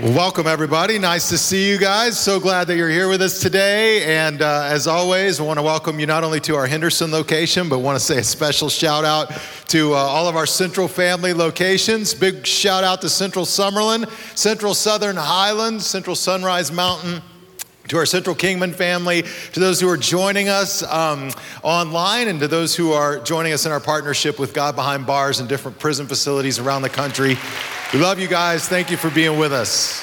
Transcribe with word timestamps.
Welcome, 0.00 0.46
everybody. 0.46 0.98
Nice 0.98 1.28
to 1.28 1.36
see 1.36 1.68
you 1.68 1.76
guys. 1.76 2.18
So 2.18 2.40
glad 2.40 2.66
that 2.68 2.78
you're 2.78 2.88
here 2.88 3.10
with 3.10 3.20
us 3.20 3.40
today. 3.40 4.04
And 4.04 4.40
uh, 4.40 4.62
as 4.64 4.86
always, 4.86 5.38
I 5.38 5.42
want 5.42 5.58
to 5.58 5.62
welcome 5.62 6.00
you 6.00 6.06
not 6.06 6.24
only 6.24 6.40
to 6.40 6.56
our 6.56 6.66
Henderson 6.66 7.10
location, 7.10 7.68
but 7.68 7.80
want 7.80 7.96
to 7.96 8.00
say 8.02 8.16
a 8.16 8.24
special 8.24 8.70
shout 8.70 9.04
out 9.04 9.38
to 9.68 9.92
uh, 9.92 9.96
all 9.96 10.26
of 10.26 10.34
our 10.34 10.46
Central 10.46 10.88
family 10.88 11.34
locations. 11.34 12.14
Big 12.14 12.46
shout 12.46 12.84
out 12.84 13.02
to 13.02 13.10
Central 13.10 13.44
Summerlin, 13.44 14.08
Central 14.34 14.72
Southern 14.72 15.16
Highlands, 15.16 15.86
Central 15.86 16.16
Sunrise 16.16 16.72
Mountain 16.72 17.20
to 17.88 17.98
our 17.98 18.06
Central 18.06 18.34
Kingman 18.34 18.72
family, 18.72 19.24
to 19.52 19.60
those 19.60 19.78
who 19.78 19.88
are 19.90 19.98
joining 19.98 20.48
us 20.48 20.82
um, 20.84 21.30
online, 21.62 22.28
and 22.28 22.40
to 22.40 22.48
those 22.48 22.74
who 22.74 22.92
are 22.92 23.18
joining 23.18 23.52
us 23.52 23.66
in 23.66 23.72
our 23.72 23.80
partnership 23.80 24.38
with 24.38 24.54
God 24.54 24.74
Behind 24.74 25.04
Bars 25.04 25.40
and 25.40 25.48
different 25.50 25.78
prison 25.78 26.06
facilities 26.06 26.58
around 26.58 26.80
the 26.80 26.88
country. 26.88 27.36
We 27.92 27.98
love 27.98 28.18
you 28.18 28.26
guys. 28.26 28.66
Thank 28.66 28.90
you 28.90 28.96
for 28.96 29.10
being 29.10 29.38
with 29.38 29.52
us. 29.52 30.02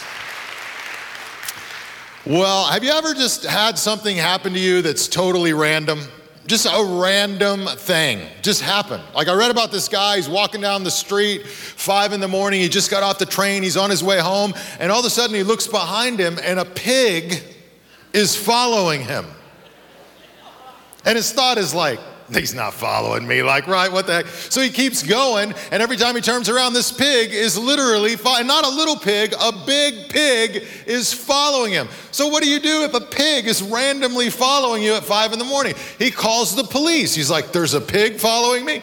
Well, 2.23 2.66
have 2.68 2.84
you 2.84 2.91
ever 2.91 3.16
just 3.16 3.44
had 3.44 3.80
something 3.80 4.16
happen 4.16 4.54
to 4.54 4.59
you 4.59 4.84
that's 4.84 5.08
totally 5.08 5.54
random? 5.54 5.99
Just 6.46 6.68
a 6.68 6.99
random 7.02 7.66
thing 7.66 8.27
just 8.44 8.62
happened. 8.62 9.02
Like 9.16 9.27
I 9.27 9.34
read 9.34 9.49
about 9.49 9.72
this 9.72 9.88
guy, 9.88 10.18
he's 10.18 10.30
walking 10.30 10.62
down 10.62 10.84
the 10.84 10.91
street, 10.91 11.48
five 11.48 12.13
in 12.13 12.20
the 12.20 12.27
morning, 12.27 12.62
he 12.62 12.70
just 12.70 12.91
got 12.91 13.02
off 13.02 13.18
the 13.18 13.26
train, 13.26 13.63
he's 13.63 13.77
on 13.77 13.90
his 13.90 14.04
way 14.04 14.20
home, 14.20 14.54
and 14.80 14.91
all 14.91 14.99
of 14.99 15.05
a 15.05 15.10
sudden 15.10 15.35
he 15.35 15.41
looks 15.41 15.66
behind 15.66 16.20
him 16.20 16.38
and 16.44 16.60
a 16.60 16.66
pig 16.66 17.41
is 18.13 18.35
following 18.35 19.02
him. 19.02 19.26
And 21.05 21.16
his 21.16 21.32
thought 21.32 21.58
is 21.58 21.74
like, 21.74 21.99
he's 22.34 22.54
not 22.54 22.74
following 22.74 23.28
me. 23.28 23.44
Like, 23.44 23.68
right, 23.68 23.92
what 23.92 24.08
the 24.08 24.14
heck? 24.14 24.28
So 24.28 24.62
he 24.62 24.70
keeps 24.70 25.04
going, 25.04 25.54
and 25.72 25.82
every 25.82 25.98
time 25.98 26.16
he 26.16 26.22
turns 26.22 26.50
around, 26.50 26.74
this 26.74 26.92
pig 26.92 27.32
is 27.34 27.58
literally, 27.58 28.16
fo- 28.16 28.42
not 28.44 28.66
a 28.66 28.70
little 28.70 28.98
pig, 28.98 29.34
a 29.40 29.52
big 29.66 30.10
pig 30.10 30.66
is 30.86 31.13
following 31.13 31.71
him. 31.71 31.88
So 32.12 32.27
what 32.27 32.44
do 32.44 32.49
you 32.49 32.60
do 32.60 32.84
if 32.84 32.94
a 32.94 33.02
pig 33.02 33.48
is 33.48 33.62
randomly 33.62 34.30
following 34.30 34.84
you 34.84 34.94
at 34.94 35.04
five 35.04 35.34
in 35.34 35.40
the 35.40 35.46
morning? 35.46 35.76
He 35.98 36.12
calls 36.12 36.55
the 36.55 36.63
police. 36.63 37.16
He's 37.16 37.30
like, 37.30 37.52
there's 37.52 37.74
a 37.74 37.82
pig 37.82 38.18
following 38.18 38.66
me? 38.66 38.82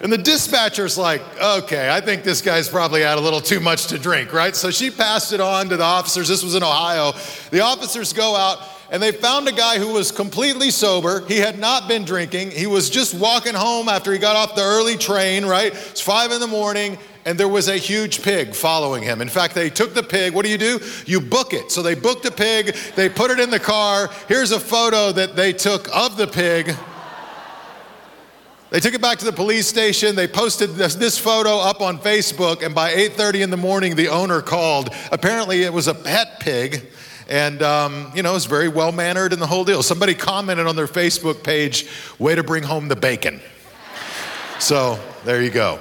And 0.00 0.12
the 0.12 0.18
dispatcher's 0.18 0.98
like, 0.98 1.22
okay, 1.42 1.90
I 1.90 2.02
think 2.02 2.22
this 2.22 2.42
guy's 2.42 2.68
probably 2.68 3.00
had 3.00 3.16
a 3.16 3.20
little 3.20 3.40
too 3.40 3.60
much 3.60 3.86
to 3.86 3.98
drink, 3.98 4.32
right? 4.32 4.54
So 4.54 4.70
she 4.70 4.90
passed 4.90 5.32
it 5.32 5.40
on 5.40 5.70
to 5.70 5.76
the 5.78 5.84
officers. 5.84 6.28
This 6.28 6.44
was 6.44 6.54
in 6.54 6.62
Ohio. 6.62 7.12
The 7.50 7.60
officers 7.60 8.12
go 8.12 8.36
out 8.36 8.58
and 8.90 9.02
they 9.02 9.12
found 9.12 9.48
a 9.48 9.52
guy 9.52 9.78
who 9.78 9.92
was 9.92 10.12
completely 10.12 10.70
sober. 10.70 11.24
He 11.26 11.38
had 11.38 11.58
not 11.58 11.88
been 11.88 12.04
drinking. 12.04 12.52
He 12.52 12.66
was 12.66 12.88
just 12.88 13.14
walking 13.14 13.54
home 13.54 13.88
after 13.88 14.12
he 14.12 14.18
got 14.18 14.36
off 14.36 14.54
the 14.54 14.62
early 14.62 14.96
train, 14.96 15.44
right? 15.44 15.72
It's 15.72 16.00
five 16.00 16.30
in 16.30 16.40
the 16.40 16.46
morning, 16.46 16.98
and 17.24 17.38
there 17.38 17.48
was 17.48 17.68
a 17.68 17.76
huge 17.76 18.22
pig 18.22 18.54
following 18.54 19.02
him. 19.02 19.20
In 19.20 19.28
fact, 19.28 19.54
they 19.54 19.70
took 19.70 19.94
the 19.94 20.02
pig. 20.02 20.34
What 20.34 20.44
do 20.44 20.50
you 20.50 20.58
do? 20.58 20.80
You 21.06 21.20
book 21.20 21.52
it. 21.52 21.72
So 21.72 21.82
they 21.82 21.94
booked 21.94 22.24
a 22.26 22.30
pig, 22.30 22.76
they 22.94 23.08
put 23.08 23.30
it 23.30 23.40
in 23.40 23.50
the 23.50 23.60
car. 23.60 24.08
Here's 24.28 24.52
a 24.52 24.60
photo 24.60 25.12
that 25.12 25.34
they 25.34 25.52
took 25.52 25.88
of 25.94 26.16
the 26.16 26.26
pig. 26.26 26.74
They 28.70 28.80
took 28.80 28.94
it 28.94 29.00
back 29.00 29.18
to 29.18 29.24
the 29.24 29.32
police 29.32 29.68
station. 29.68 30.16
They 30.16 30.26
posted 30.26 30.70
this, 30.70 30.96
this, 30.96 31.16
photo 31.16 31.58
up 31.58 31.80
on 31.80 31.98
Facebook, 31.98 32.64
and 32.64 32.74
by 32.74 32.92
8:30 32.92 33.42
in 33.42 33.50
the 33.50 33.56
morning, 33.56 33.94
the 33.94 34.08
owner 34.08 34.42
called. 34.42 34.90
Apparently, 35.12 35.62
it 35.62 35.72
was 35.72 35.86
a 35.86 35.94
pet 35.94 36.40
pig, 36.40 36.82
and 37.28 37.62
um, 37.62 38.12
you 38.14 38.22
know, 38.22 38.30
it 38.30 38.34
was 38.34 38.46
very 38.46 38.68
well 38.68 38.92
mannered 38.92 39.32
and 39.32 39.42
the 39.42 39.46
whole 39.46 39.64
deal. 39.64 39.82
Somebody 39.82 40.14
commented 40.14 40.66
on 40.66 40.76
their 40.76 40.86
Facebook 40.86 41.42
page, 41.42 41.86
"Way 42.18 42.34
to 42.34 42.42
bring 42.42 42.62
home 42.62 42.88
the 42.88 42.96
bacon." 42.96 43.40
so 44.58 44.98
there 45.24 45.42
you 45.42 45.50
go. 45.50 45.78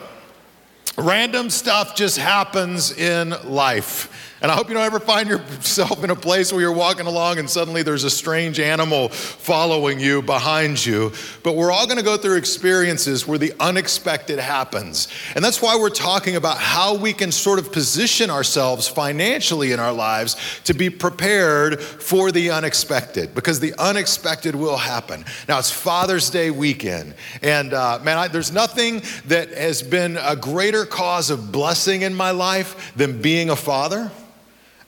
Random 0.97 1.49
stuff 1.49 1.95
just 1.95 2.17
happens 2.17 2.97
in 2.97 3.35
life. 3.43 4.24
And 4.41 4.51
I 4.51 4.55
hope 4.55 4.67
you 4.67 4.73
don't 4.73 4.83
ever 4.83 4.99
find 4.99 5.29
yourself 5.29 6.03
in 6.03 6.09
a 6.09 6.15
place 6.15 6.51
where 6.51 6.59
you're 6.59 6.73
walking 6.73 7.07
along 7.07 7.39
and 7.39 7.49
suddenly 7.49 7.83
there's 7.83 8.03
a 8.03 8.09
strange 8.09 8.59
animal 8.59 9.07
following 9.07 9.97
you 9.97 10.21
behind 10.21 10.85
you. 10.85 11.13
But 11.41 11.55
we're 11.55 11.71
all 11.71 11.85
going 11.85 11.97
to 11.97 12.03
go 12.03 12.17
through 12.17 12.35
experiences 12.35 13.25
where 13.25 13.37
the 13.37 13.53
unexpected 13.61 14.37
happens. 14.39 15.07
And 15.35 15.43
that's 15.43 15.61
why 15.61 15.77
we're 15.77 15.89
talking 15.89 16.35
about 16.35 16.57
how 16.57 16.95
we 16.95 17.13
can 17.13 17.31
sort 17.31 17.59
of 17.59 17.71
position 17.71 18.29
ourselves 18.29 18.89
financially 18.89 19.71
in 19.71 19.79
our 19.79 19.93
lives 19.93 20.35
to 20.65 20.73
be 20.73 20.89
prepared 20.89 21.81
for 21.81 22.33
the 22.33 22.51
unexpected, 22.51 23.33
because 23.33 23.61
the 23.61 23.73
unexpected 23.79 24.53
will 24.53 24.77
happen. 24.77 25.23
Now, 25.47 25.59
it's 25.59 25.71
Father's 25.71 26.29
Day 26.29 26.51
weekend. 26.51 27.15
And 27.41 27.73
uh, 27.73 27.99
man, 28.03 28.17
I, 28.17 28.27
there's 28.27 28.51
nothing 28.51 29.01
that 29.27 29.49
has 29.51 29.81
been 29.81 30.17
a 30.17 30.35
greater 30.35 30.85
cause 30.85 31.29
of 31.29 31.53
blessing 31.53 32.01
in 32.01 32.13
my 32.13 32.31
life 32.31 32.93
than 32.97 33.21
being 33.21 33.49
a 33.49 33.55
father 33.55 34.11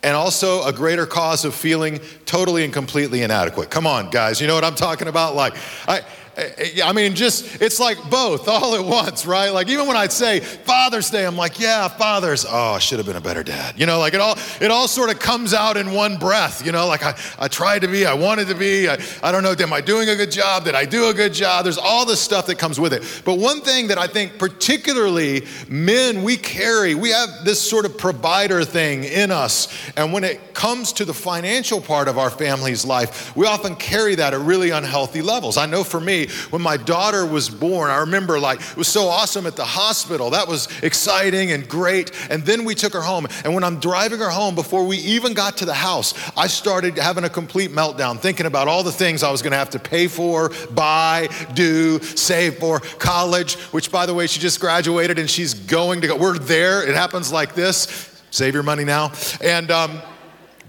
and 0.03 0.15
also 0.15 0.63
a 0.63 0.73
greater 0.73 1.05
cause 1.05 1.45
of 1.45 1.55
feeling 1.55 1.99
totally 2.25 2.63
and 2.63 2.73
completely 2.73 3.23
inadequate. 3.23 3.69
Come 3.69 3.87
on, 3.87 4.09
guys, 4.09 4.39
you 4.39 4.47
know 4.47 4.55
what 4.55 4.63
I'm 4.63 4.75
talking 4.75 5.07
about? 5.07 5.35
Like, 5.35 5.55
I, 5.87 6.01
Eh, 6.37 6.49
eh, 6.57 6.81
I 6.83 6.93
mean, 6.93 7.15
just, 7.15 7.61
it's 7.61 7.79
like 7.79 7.97
both 8.11 8.47
all 8.47 8.75
at 8.75 8.85
once, 8.85 9.25
right? 9.25 9.49
Like, 9.49 9.69
even 9.69 9.87
when 9.87 9.97
I'd 9.97 10.11
say 10.11 10.39
Father's 10.39 11.09
Day, 11.09 11.25
I'm 11.25 11.35
like, 11.35 11.59
yeah, 11.59 11.87
Father's, 11.87 12.45
oh, 12.47 12.73
I 12.75 12.79
should 12.79 12.99
have 12.99 13.07
been 13.07 13.15
a 13.15 13.21
better 13.21 13.43
dad. 13.43 13.73
You 13.77 13.87
know, 13.87 13.97
like 13.99 14.13
it 14.13 14.21
all, 14.21 14.37
it 14.61 14.69
all 14.69 14.87
sort 14.87 15.09
of 15.09 15.19
comes 15.19 15.53
out 15.55 15.77
in 15.77 15.91
one 15.91 16.17
breath, 16.17 16.63
you 16.63 16.71
know, 16.71 16.85
like 16.85 17.03
I, 17.03 17.17
I 17.39 17.47
tried 17.47 17.79
to 17.79 17.87
be, 17.87 18.05
I 18.05 18.13
wanted 18.13 18.47
to 18.49 18.55
be, 18.55 18.87
I, 18.87 18.99
I 19.23 19.31
don't 19.31 19.41
know, 19.41 19.55
am 19.57 19.73
I 19.73 19.81
doing 19.81 20.09
a 20.09 20.15
good 20.15 20.29
job? 20.29 20.65
Did 20.65 20.75
I 20.75 20.85
do 20.85 21.09
a 21.09 21.13
good 21.13 21.33
job? 21.33 21.63
There's 21.63 21.79
all 21.79 22.05
this 22.05 22.21
stuff 22.21 22.45
that 22.47 22.59
comes 22.59 22.79
with 22.79 22.93
it. 22.93 23.21
But 23.25 23.39
one 23.39 23.61
thing 23.61 23.87
that 23.87 23.97
I 23.97 24.05
think, 24.05 24.37
particularly 24.37 25.43
men, 25.67 26.21
we 26.21 26.37
carry, 26.37 26.93
we 26.93 27.09
have 27.09 27.29
this 27.45 27.59
sort 27.59 27.85
of 27.85 27.97
provider 27.97 28.63
thing 28.63 29.05
in 29.05 29.31
us. 29.31 29.67
And 29.97 30.13
when 30.13 30.23
it 30.23 30.53
comes 30.53 30.93
to 30.93 31.05
the 31.05 31.13
financial 31.13 31.81
part 31.81 32.07
of 32.07 32.19
our 32.19 32.29
family's 32.29 32.85
life, 32.85 33.35
we 33.35 33.47
often 33.47 33.75
carry 33.75 34.13
that 34.15 34.35
at 34.35 34.39
really 34.39 34.69
unhealthy 34.69 35.23
levels. 35.23 35.57
I 35.57 35.65
know 35.65 35.83
for 35.83 35.99
me, 35.99 36.26
when 36.49 36.61
my 36.61 36.77
daughter 36.77 37.25
was 37.25 37.49
born, 37.49 37.89
I 37.89 37.97
remember 37.97 38.39
like 38.39 38.59
it 38.59 38.77
was 38.77 38.87
so 38.87 39.07
awesome 39.07 39.45
at 39.45 39.55
the 39.55 39.65
hospital. 39.65 40.29
That 40.31 40.47
was 40.47 40.67
exciting 40.81 41.51
and 41.51 41.67
great. 41.67 42.11
And 42.29 42.43
then 42.43 42.65
we 42.65 42.75
took 42.75 42.93
her 42.93 43.01
home. 43.01 43.27
And 43.43 43.53
when 43.53 43.63
I'm 43.63 43.79
driving 43.79 44.19
her 44.19 44.29
home, 44.29 44.55
before 44.55 44.85
we 44.85 44.97
even 44.97 45.33
got 45.33 45.57
to 45.57 45.65
the 45.65 45.73
house, 45.73 46.13
I 46.37 46.47
started 46.47 46.97
having 46.97 47.23
a 47.23 47.29
complete 47.29 47.71
meltdown, 47.71 48.19
thinking 48.19 48.45
about 48.45 48.67
all 48.67 48.83
the 48.83 48.91
things 48.91 49.23
I 49.23 49.31
was 49.31 49.41
going 49.41 49.51
to 49.51 49.57
have 49.57 49.71
to 49.71 49.79
pay 49.79 50.07
for, 50.07 50.51
buy, 50.71 51.29
do, 51.53 51.99
save 51.99 52.57
for 52.57 52.79
college, 52.79 53.55
which 53.71 53.91
by 53.91 54.05
the 54.05 54.13
way, 54.13 54.27
she 54.27 54.39
just 54.39 54.59
graduated 54.59 55.19
and 55.19 55.29
she's 55.29 55.53
going 55.53 56.01
to 56.01 56.07
go. 56.07 56.17
We're 56.17 56.37
there. 56.37 56.87
It 56.87 56.95
happens 56.95 57.31
like 57.31 57.55
this. 57.55 58.13
Save 58.31 58.53
your 58.53 58.63
money 58.63 58.83
now. 58.83 59.11
And, 59.41 59.71
um, 59.71 60.01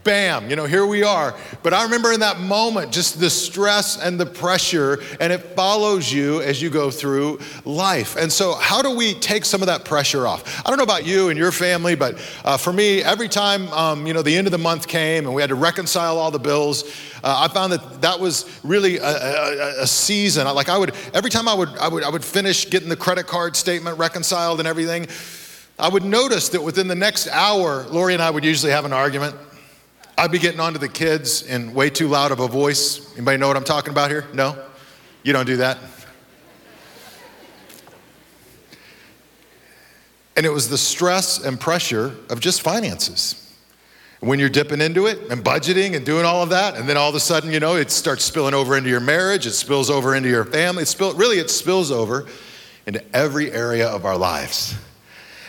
bam, 0.04 0.48
you 0.48 0.56
know, 0.56 0.64
here 0.64 0.86
we 0.86 1.02
are. 1.02 1.34
But 1.62 1.74
I 1.74 1.84
remember 1.84 2.12
in 2.12 2.20
that 2.20 2.40
moment, 2.40 2.92
just 2.92 3.20
the 3.20 3.30
stress 3.30 4.00
and 4.00 4.18
the 4.18 4.26
pressure, 4.26 5.00
and 5.20 5.32
it 5.32 5.38
follows 5.54 6.12
you 6.12 6.40
as 6.40 6.62
you 6.62 6.70
go 6.70 6.90
through 6.90 7.40
life. 7.64 8.16
And 8.16 8.32
so, 8.32 8.54
how 8.54 8.82
do 8.82 8.94
we 8.94 9.14
take 9.14 9.44
some 9.44 9.62
of 9.62 9.66
that 9.66 9.84
pressure 9.84 10.26
off? 10.26 10.62
I 10.64 10.70
don't 10.70 10.78
know 10.78 10.84
about 10.84 11.06
you 11.06 11.28
and 11.28 11.38
your 11.38 11.52
family, 11.52 11.94
but 11.94 12.18
uh, 12.44 12.56
for 12.56 12.72
me, 12.72 13.02
every 13.02 13.28
time, 13.28 13.68
um, 13.68 14.06
you 14.06 14.14
know, 14.14 14.22
the 14.22 14.36
end 14.36 14.46
of 14.46 14.50
the 14.50 14.58
month 14.58 14.88
came 14.88 15.26
and 15.26 15.34
we 15.34 15.42
had 15.42 15.48
to 15.48 15.54
reconcile 15.54 16.18
all 16.18 16.30
the 16.30 16.38
bills, 16.38 16.84
uh, 17.22 17.48
I 17.48 17.52
found 17.52 17.72
that 17.72 18.00
that 18.02 18.20
was 18.20 18.60
really 18.62 18.98
a, 18.98 19.02
a, 19.02 19.82
a, 19.82 19.86
season. 19.86 20.46
Like 20.46 20.68
I 20.68 20.78
would, 20.78 20.94
every 21.14 21.30
time 21.30 21.48
I 21.48 21.54
would, 21.54 21.70
I 21.78 21.88
would, 21.88 22.04
I 22.04 22.10
would 22.10 22.24
finish 22.24 22.70
getting 22.70 22.88
the 22.88 22.96
credit 22.96 23.26
card 23.26 23.56
statement 23.56 23.98
reconciled 23.98 24.60
and 24.60 24.68
everything, 24.68 25.08
I 25.78 25.88
would 25.88 26.04
notice 26.04 26.48
that 26.50 26.62
within 26.62 26.88
the 26.88 26.94
next 26.94 27.28
hour, 27.28 27.84
Lori 27.88 28.14
and 28.14 28.22
I 28.22 28.30
would 28.30 28.44
usually 28.44 28.72
have 28.72 28.84
an 28.84 28.92
argument. 28.92 29.36
I'd 30.18 30.32
be 30.32 30.40
getting 30.40 30.58
onto 30.58 30.80
the 30.80 30.88
kids 30.88 31.42
in 31.42 31.72
way 31.74 31.90
too 31.90 32.08
loud 32.08 32.32
of 32.32 32.40
a 32.40 32.48
voice. 32.48 33.14
Anybody 33.14 33.38
know 33.38 33.46
what 33.46 33.56
I'm 33.56 33.62
talking 33.62 33.92
about 33.92 34.10
here? 34.10 34.26
No? 34.34 34.60
You 35.22 35.32
don't 35.32 35.46
do 35.46 35.58
that? 35.58 35.78
And 40.36 40.44
it 40.44 40.48
was 40.48 40.68
the 40.68 40.76
stress 40.76 41.44
and 41.44 41.58
pressure 41.58 42.16
of 42.30 42.40
just 42.40 42.62
finances. 42.62 43.44
When 44.18 44.40
you're 44.40 44.48
dipping 44.48 44.80
into 44.80 45.06
it 45.06 45.20
and 45.30 45.44
budgeting 45.44 45.94
and 45.94 46.04
doing 46.04 46.24
all 46.24 46.42
of 46.42 46.48
that, 46.48 46.76
and 46.76 46.88
then 46.88 46.96
all 46.96 47.08
of 47.08 47.14
a 47.14 47.20
sudden, 47.20 47.52
you 47.52 47.60
know, 47.60 47.76
it 47.76 47.92
starts 47.92 48.24
spilling 48.24 48.54
over 48.54 48.76
into 48.76 48.90
your 48.90 48.98
marriage, 48.98 49.46
it 49.46 49.52
spills 49.52 49.88
over 49.88 50.16
into 50.16 50.28
your 50.28 50.44
family, 50.44 50.82
it 50.82 50.86
spill, 50.86 51.14
really, 51.14 51.38
it 51.38 51.48
spills 51.48 51.92
over 51.92 52.26
into 52.88 53.00
every 53.14 53.52
area 53.52 53.86
of 53.86 54.04
our 54.04 54.16
lives. 54.16 54.74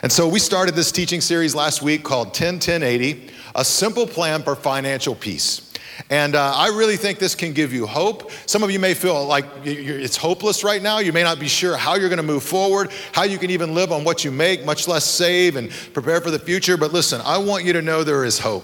And 0.03 0.11
so 0.11 0.27
we 0.27 0.37
started 0.37 0.75
this 0.75 0.91
teaching 0.91 1.21
series 1.21 1.55
last 1.55 1.81
week 1.81 2.03
called 2.03 2.35
10 2.35 2.59
10 2.59 2.83
80 2.83 3.31
a 3.59 3.65
simple 3.65 4.07
plan 4.07 4.41
for 4.41 4.55
financial 4.55 5.13
peace. 5.13 5.73
And 6.09 6.33
uh, 6.33 6.53
I 6.55 6.67
really 6.69 6.95
think 6.95 7.19
this 7.19 7.35
can 7.35 7.51
give 7.51 7.73
you 7.73 7.85
hope. 7.85 8.31
Some 8.45 8.63
of 8.63 8.71
you 8.71 8.79
may 8.79 8.93
feel 8.93 9.25
like 9.25 9.45
it's 9.65 10.15
hopeless 10.15 10.63
right 10.63 10.81
now. 10.81 10.99
You 10.99 11.11
may 11.11 11.23
not 11.23 11.41
be 11.41 11.49
sure 11.49 11.75
how 11.75 11.95
you're 11.95 12.07
going 12.07 12.17
to 12.17 12.23
move 12.23 12.41
forward, 12.41 12.89
how 13.11 13.23
you 13.23 13.37
can 13.37 13.49
even 13.49 13.75
live 13.75 13.91
on 13.91 14.05
what 14.05 14.23
you 14.23 14.31
make, 14.31 14.63
much 14.63 14.87
less 14.87 15.03
save 15.03 15.57
and 15.57 15.69
prepare 15.93 16.21
for 16.21 16.31
the 16.31 16.39
future. 16.39 16.77
But 16.77 16.93
listen, 16.93 17.19
I 17.25 17.37
want 17.37 17.65
you 17.65 17.73
to 17.73 17.81
know 17.81 18.05
there 18.05 18.23
is 18.23 18.39
hope. 18.39 18.63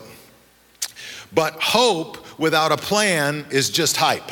But 1.33 1.61
hope 1.61 2.39
without 2.39 2.71
a 2.71 2.77
plan 2.77 3.45
is 3.51 3.69
just 3.69 3.97
hype. 3.97 4.31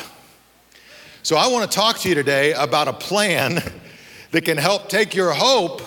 So 1.22 1.36
I 1.36 1.48
want 1.48 1.70
to 1.70 1.76
talk 1.76 1.98
to 1.98 2.08
you 2.08 2.14
today 2.14 2.54
about 2.54 2.88
a 2.88 2.94
plan 2.94 3.62
that 4.30 4.46
can 4.46 4.56
help 4.56 4.88
take 4.88 5.14
your 5.14 5.34
hope 5.34 5.82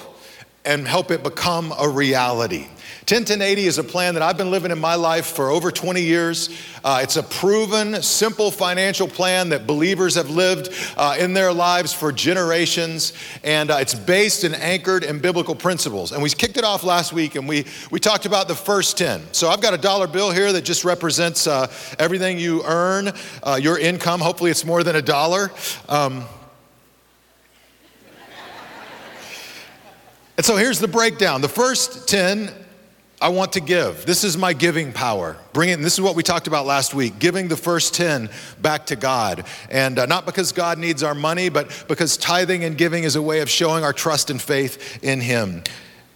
and 0.66 0.88
help 0.88 1.10
it 1.10 1.24
become 1.24 1.74
a 1.80 1.90
reality. 1.90 2.68
10 3.08 3.22
1080 3.22 3.68
is 3.68 3.78
a 3.78 3.86
plan 3.86 4.16
that 4.16 4.22
I've 4.22 4.38
been 4.38 4.52
living 4.52 4.70
in 4.70 4.80
my 4.80 4.96
life 4.96 5.28
for 5.28 5.50
over 5.50 5.72
20 5.72 6.02
years. 6.02 6.50
Uh, 6.84 7.00
it's 7.02 7.16
a 7.16 7.24
proven, 7.24 8.02
simple 8.04 8.52
financial 8.52 9.08
plan 9.08 9.48
that 9.48 9.66
believers 9.66 10.16
have 10.16 10.30
lived 10.30 10.74
uh, 10.98 11.16
in 11.18 11.34
their 11.34 11.54
lives 11.54 11.94
for 11.94 12.12
generations, 12.12 13.14
and 13.46 13.72
uh, 13.72 13.78
it's 13.80 13.96
based 13.96 14.44
and 14.44 14.54
anchored 14.56 15.06
in 15.06 15.20
biblical 15.20 15.56
principles. 15.56 16.12
And 16.12 16.22
we 16.22 16.30
kicked 16.32 16.58
it 16.58 16.66
off 16.66 16.84
last 16.84 17.14
week, 17.14 17.36
and 17.36 17.48
we, 17.48 17.64
we 17.92 18.02
talked 18.02 18.26
about 18.26 18.50
the 18.50 18.56
first 18.56 18.98
10. 18.98 19.22
So 19.32 19.48
I've 19.48 19.62
got 19.62 19.74
a 19.74 19.78
dollar 19.78 20.08
bill 20.08 20.32
here 20.32 20.52
that 20.52 20.66
just 20.66 20.84
represents 20.84 21.48
uh, 21.48 21.72
everything 22.00 22.38
you 22.38 22.62
earn, 22.66 23.14
uh, 23.42 23.58
your 23.62 23.80
income. 23.80 24.20
Hopefully, 24.20 24.52
it's 24.52 24.66
more 24.66 24.84
than 24.84 24.98
a 24.98 25.02
dollar. 25.02 25.50
Um, 25.88 26.26
and 30.36 30.46
so 30.46 30.58
here's 30.58 30.80
the 30.80 30.90
breakdown. 30.90 31.40
The 31.40 31.48
first 31.48 32.10
10 32.10 32.66
I 33.20 33.30
want 33.30 33.54
to 33.54 33.60
give. 33.60 34.06
This 34.06 34.24
is 34.24 34.38
my 34.38 34.54
giving 34.54 34.94
power. 34.94 35.38
Bring 35.52 35.70
it, 35.70 35.80
this 35.80 35.94
is 35.94 36.02
what 36.02 36.16
we 36.16 36.22
talked 36.22 36.46
about 36.46 36.68
last 36.68 36.94
week 36.94 37.18
giving 37.18 37.48
the 37.48 37.58
first 37.58 37.96
10 37.96 38.30
back 38.62 38.86
to 38.88 38.96
God. 38.96 39.46
And 39.72 39.98
uh, 39.98 40.06
not 40.06 40.28
because 40.28 40.52
God 40.52 40.78
needs 40.78 41.02
our 41.02 41.16
money, 41.16 41.50
but 41.50 41.86
because 41.88 42.16
tithing 42.16 42.64
and 42.64 42.78
giving 42.78 43.06
is 43.06 43.16
a 43.16 43.22
way 43.22 43.40
of 43.40 43.50
showing 43.50 43.84
our 43.84 43.94
trust 43.94 44.30
and 44.30 44.40
faith 44.40 45.04
in 45.04 45.20
Him. 45.20 45.64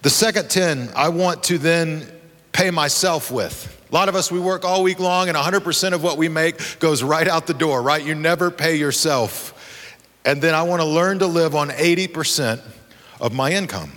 The 0.04 0.12
second 0.12 0.52
10, 0.52 0.92
I 0.96 1.10
want 1.10 1.42
to 1.46 1.58
then 1.58 2.06
pay 2.52 2.70
myself 2.70 3.32
with. 3.32 3.80
A 3.92 3.96
lot 3.96 4.08
of 4.08 4.14
us, 4.14 4.32
we 4.32 4.40
work 4.40 4.64
all 4.64 4.84
week 4.84 5.00
long, 5.00 5.28
and 5.28 5.36
100% 5.36 5.94
of 5.94 6.04
what 6.04 6.18
we 6.18 6.30
make 6.30 6.80
goes 6.80 7.02
right 7.02 7.28
out 7.28 7.48
the 7.48 7.54
door, 7.54 7.82
right? 7.82 8.04
You 8.04 8.14
never 8.14 8.52
pay 8.52 8.76
yourself. 8.76 9.58
And 10.24 10.40
then 10.40 10.54
I 10.54 10.64
want 10.64 10.82
to 10.82 10.88
learn 10.88 11.20
to 11.20 11.28
live 11.28 11.56
on 11.56 11.70
80% 11.70 12.62
of 13.20 13.34
my 13.34 13.52
income 13.52 13.92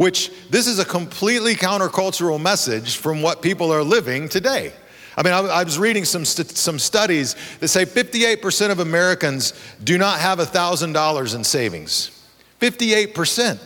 which 0.00 0.32
this 0.48 0.66
is 0.66 0.78
a 0.78 0.84
completely 0.86 1.54
countercultural 1.54 2.40
message 2.40 2.96
from 2.96 3.20
what 3.20 3.42
people 3.42 3.70
are 3.70 3.82
living 3.82 4.30
today. 4.30 4.72
I 5.14 5.22
mean, 5.22 5.34
I, 5.34 5.40
I 5.40 5.62
was 5.62 5.78
reading 5.78 6.06
some, 6.06 6.24
st- 6.24 6.56
some 6.56 6.78
studies 6.78 7.36
that 7.58 7.68
say 7.68 7.84
58% 7.84 8.70
of 8.70 8.78
Americans 8.78 9.52
do 9.84 9.98
not 9.98 10.18
have 10.18 10.38
$1,000 10.38 11.34
in 11.34 11.44
savings. 11.44 12.24
58%. 12.62 13.58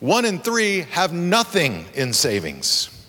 One 0.00 0.24
in 0.24 0.40
three 0.40 0.80
have 0.90 1.12
nothing 1.12 1.84
in 1.94 2.14
savings. 2.14 2.99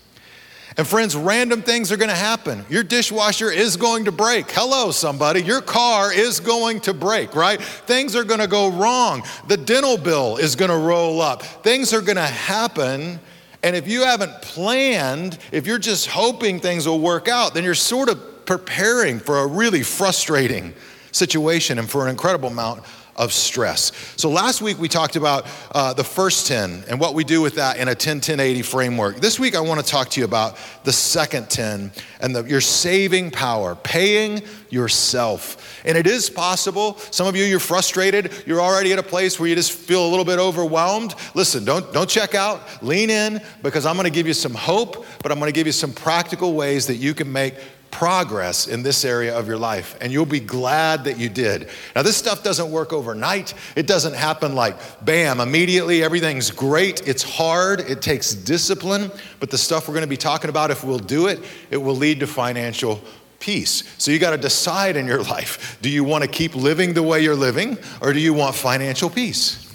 And 0.77 0.87
friends, 0.87 1.15
random 1.15 1.61
things 1.61 1.91
are 1.91 1.97
going 1.97 2.09
to 2.09 2.15
happen. 2.15 2.65
Your 2.69 2.83
dishwasher 2.83 3.51
is 3.51 3.75
going 3.75 4.05
to 4.05 4.11
break. 4.11 4.49
Hello, 4.49 4.91
somebody. 4.91 5.41
Your 5.41 5.61
car 5.61 6.13
is 6.13 6.39
going 6.39 6.79
to 6.81 6.93
break, 6.93 7.35
right? 7.35 7.61
Things 7.61 8.15
are 8.15 8.23
going 8.23 8.39
to 8.39 8.47
go 8.47 8.71
wrong. 8.71 9.23
The 9.47 9.57
dental 9.57 9.97
bill 9.97 10.37
is 10.37 10.55
going 10.55 10.71
to 10.71 10.77
roll 10.77 11.21
up. 11.21 11.43
Things 11.43 11.93
are 11.93 12.01
going 12.01 12.15
to 12.15 12.21
happen. 12.21 13.19
And 13.63 13.75
if 13.75 13.87
you 13.87 14.03
haven't 14.03 14.41
planned, 14.41 15.37
if 15.51 15.67
you're 15.67 15.77
just 15.77 16.07
hoping 16.07 16.59
things 16.59 16.87
will 16.87 17.01
work 17.01 17.27
out, 17.27 17.53
then 17.53 17.65
you're 17.65 17.75
sort 17.75 18.07
of 18.07 18.45
preparing 18.45 19.19
for 19.19 19.39
a 19.39 19.47
really 19.47 19.83
frustrating 19.83 20.73
situation 21.11 21.79
and 21.79 21.89
for 21.89 22.05
an 22.05 22.09
incredible 22.09 22.47
amount 22.47 22.83
of 23.15 23.33
stress. 23.33 23.91
So 24.15 24.29
last 24.29 24.61
week 24.61 24.79
we 24.79 24.87
talked 24.87 25.15
about 25.15 25.45
uh, 25.71 25.93
the 25.93 26.03
first 26.03 26.47
10 26.47 26.85
and 26.87 26.99
what 26.99 27.13
we 27.13 27.23
do 27.23 27.41
with 27.41 27.55
that 27.55 27.77
in 27.77 27.87
a 27.87 27.95
10 27.95 28.21
10 28.21 28.39
80 28.39 28.61
framework. 28.61 29.17
This 29.17 29.39
week 29.39 29.55
I 29.55 29.59
want 29.59 29.79
to 29.79 29.85
talk 29.85 30.09
to 30.09 30.19
you 30.19 30.25
about 30.25 30.57
the 30.83 30.91
second 30.91 31.49
10 31.49 31.91
and 32.21 32.35
the, 32.35 32.43
your 32.43 32.61
saving 32.61 33.31
power, 33.31 33.75
paying 33.75 34.41
yourself. 34.69 35.81
And 35.85 35.97
it 35.97 36.07
is 36.07 36.29
possible. 36.29 36.97
Some 37.11 37.27
of 37.27 37.35
you, 37.35 37.43
you're 37.43 37.59
frustrated. 37.59 38.31
You're 38.45 38.61
already 38.61 38.93
at 38.93 38.99
a 38.99 39.03
place 39.03 39.39
where 39.39 39.49
you 39.49 39.55
just 39.55 39.71
feel 39.71 40.05
a 40.05 40.09
little 40.09 40.25
bit 40.25 40.39
overwhelmed. 40.39 41.15
Listen, 41.35 41.65
don't, 41.65 41.91
don't 41.93 42.09
check 42.09 42.35
out. 42.35 42.61
Lean 42.83 43.09
in 43.09 43.41
because 43.61 43.85
I'm 43.85 43.95
going 43.95 44.05
to 44.05 44.13
give 44.13 44.27
you 44.27 44.33
some 44.33 44.53
hope, 44.53 45.05
but 45.21 45.31
I'm 45.31 45.39
going 45.39 45.51
to 45.51 45.55
give 45.55 45.67
you 45.67 45.73
some 45.73 45.93
practical 45.93 46.53
ways 46.53 46.87
that 46.87 46.95
you 46.95 47.13
can 47.13 47.31
make 47.31 47.55
progress 47.91 48.67
in 48.67 48.81
this 48.81 49.05
area 49.05 49.37
of 49.37 49.47
your 49.47 49.57
life, 49.57 49.95
and 50.01 50.11
you'll 50.11 50.25
be 50.25 50.39
glad 50.39 51.03
that 51.03 51.17
you 51.17 51.29
did. 51.29 51.69
Now, 51.95 52.01
this 52.01 52.17
stuff 52.17 52.43
doesn't 52.43 52.71
work 52.71 52.93
overnight. 52.93 53.53
It 53.75 53.85
doesn't 53.85 54.15
happen 54.15 54.55
like 54.55 55.05
bam, 55.05 55.39
immediately 55.39 56.03
everything's 56.03 56.49
great. 56.49 57.07
It's 57.07 57.23
hard, 57.23 57.81
it 57.81 58.01
takes 58.01 58.33
discipline, 58.33 59.11
but 59.39 59.49
the 59.49 59.57
stuff 59.57 59.87
we're 59.87 59.93
going 59.93 60.01
to 60.03 60.07
be 60.07 60.17
talking 60.17 60.49
about, 60.49 60.71
if 60.71 60.83
we'll 60.83 60.99
do 60.99 61.27
it, 61.27 61.39
it 61.69 61.77
will 61.77 61.95
lead 61.95 62.21
to 62.21 62.27
financial 62.27 63.01
peace. 63.39 63.83
So 63.97 64.11
you 64.11 64.19
got 64.19 64.31
to 64.31 64.37
decide 64.37 64.95
in 64.95 65.05
your 65.05 65.23
life 65.35 65.77
do 65.81 65.89
you 65.89 66.03
want 66.03 66.23
to 66.23 66.29
keep 66.29 66.55
living 66.55 66.93
the 66.93 67.03
way 67.03 67.21
you're 67.21 67.35
living, 67.35 67.77
or 68.01 68.13
do 68.13 68.19
you 68.19 68.33
want 68.33 68.55
financial 68.55 69.09
peace? 69.09 69.70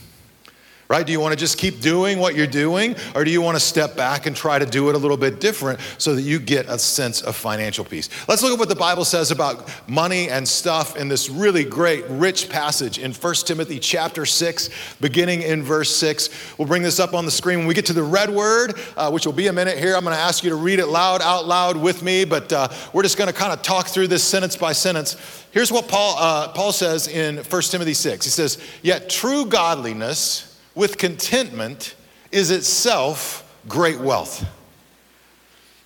Right? 0.89 1.05
Do 1.05 1.13
you 1.13 1.21
want 1.21 1.33
to 1.33 1.39
just 1.39 1.59
keep 1.59 1.81
doing 1.81 2.19
what 2.19 2.35
you're 2.35 2.47
doing, 2.47 2.97
or 3.15 3.25
do 3.25 3.31
you 3.31 3.43
want 3.43 3.57
to 3.57 3.61
step 3.61 3.97
back 3.97 4.27
and 4.27 4.37
try 4.37 4.59
to 4.59 4.67
do 4.67 4.89
it 4.89 4.95
a 4.95 4.99
little 4.99 5.17
bit 5.17 5.41
different 5.41 5.81
so 5.99 6.15
that 6.15 6.23
you 6.23 6.39
get 6.39 6.67
a 6.69 6.79
sense 6.79 7.23
of 7.23 7.35
financial 7.35 7.85
peace? 7.85 8.09
Let's 8.29 8.43
look 8.43 8.53
at 8.53 8.59
what 8.59 8.69
the 8.69 8.77
Bible 8.77 9.05
says 9.05 9.31
about 9.31 9.69
money 9.89 10.29
and 10.29 10.47
stuff 10.47 10.97
in 10.97 11.09
this 11.09 11.29
really 11.29 11.65
great, 11.65 12.05
rich 12.09 12.49
passage 12.49 12.99
in 12.99 13.13
1 13.13 13.35
Timothy 13.35 13.79
chapter 13.79 14.25
6, 14.25 14.71
beginning 15.01 15.43
in 15.43 15.63
verse 15.63 15.95
6. 15.97 16.59
We'll 16.59 16.69
bring 16.69 16.83
this 16.83 17.01
up 17.01 17.15
on 17.15 17.25
the 17.25 17.31
screen. 17.31 17.59
When 17.59 17.67
we 17.67 17.75
get 17.75 17.87
to 17.87 17.93
the 17.93 18.03
red 18.03 18.31
word, 18.31 18.79
uh, 18.97 19.11
which 19.11 19.27
will 19.27 19.33
be 19.33 19.49
a 19.49 19.53
minute 19.53 19.79
here, 19.79 19.97
I'm 19.97 20.05
going 20.05 20.17
to 20.17 20.23
ask 20.23 20.45
you 20.45 20.51
to 20.51 20.57
read 20.57 20.79
it 20.79 20.87
loud, 20.87 21.21
out 21.21 21.47
loud 21.47 21.77
with 21.77 22.03
me, 22.03 22.25
but 22.25 22.53
uh, 22.53 22.69
we're 22.93 23.03
just 23.03 23.19
going 23.19 23.33
to 23.33 23.35
kind 23.35 23.53
of 23.53 23.63
talk 23.63 23.89
through 23.89 24.09
this 24.09 24.23
sentence 24.23 24.57
by 24.57 24.73
sentence. 24.73 25.17
Here's 25.51 25.73
what 25.73 25.89
Paul, 25.89 26.17
uh, 26.19 26.49
Paul 26.49 26.73
says 26.73 27.09
in 27.09 27.39
1 27.39 27.63
Timothy 27.63 27.95
6. 27.95 28.25
He 28.25 28.31
says, 28.31 28.59
Yet 28.83 29.09
true 29.09 29.47
godliness, 29.47 30.56
with 30.77 30.99
contentment 30.99 31.97
is 32.31 32.53
itself 32.53 33.43
great 33.67 33.99
wealth. 33.99 34.47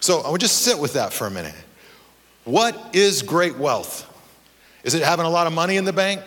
So 0.01 0.21
I 0.21 0.31
would 0.31 0.41
just 0.41 0.59
sit 0.59 0.79
with 0.79 0.93
that 0.95 1.15
for 1.15 1.27
a 1.27 1.31
minute. 1.31 1.55
What 2.45 2.95
is 2.95 3.23
great 3.23 3.57
wealth? 3.57 4.07
Is 4.83 4.95
it 4.95 5.03
having 5.03 5.25
a 5.25 5.31
lot 5.31 5.47
of 5.47 5.53
money 5.53 5.77
in 5.77 5.85
the 5.85 5.93
bank? 5.93 6.21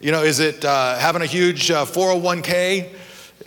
You 0.00 0.10
know, 0.10 0.22
is 0.22 0.40
it 0.40 0.64
uh, 0.64 0.98
having 0.98 1.22
a 1.22 1.26
huge 1.26 1.70
uh, 1.70 1.84
401k? 1.84 2.90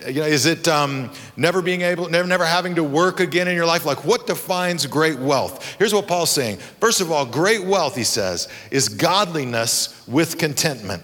You 0.07 0.21
know, 0.21 0.27
is 0.27 0.45
it 0.45 0.68
um, 0.68 1.12
never 1.36 1.62
being 1.62 1.81
able, 1.81 2.10
never, 2.10 2.27
never 2.27 2.45
having 2.45 2.75
to 2.75 2.83
work 2.83 3.19
again 3.19 3.48
in 3.48 3.56
your 3.56 3.65
life? 3.65 3.86
Like, 3.86 4.06
what 4.06 4.27
defines 4.27 4.86
great 4.86 5.18
wealth? 5.18 5.75
Here's 5.77 5.94
what 5.94 6.07
Paul's 6.07 6.30
saying. 6.30 6.57
First 6.80 7.01
of 7.01 7.12
all, 7.12 7.25
great 7.25 7.63
wealth, 7.63 7.95
he 7.95 8.04
says, 8.04 8.48
is 8.69 8.89
godliness 8.89 10.07
with 10.07 10.38
contentment. 10.38 11.04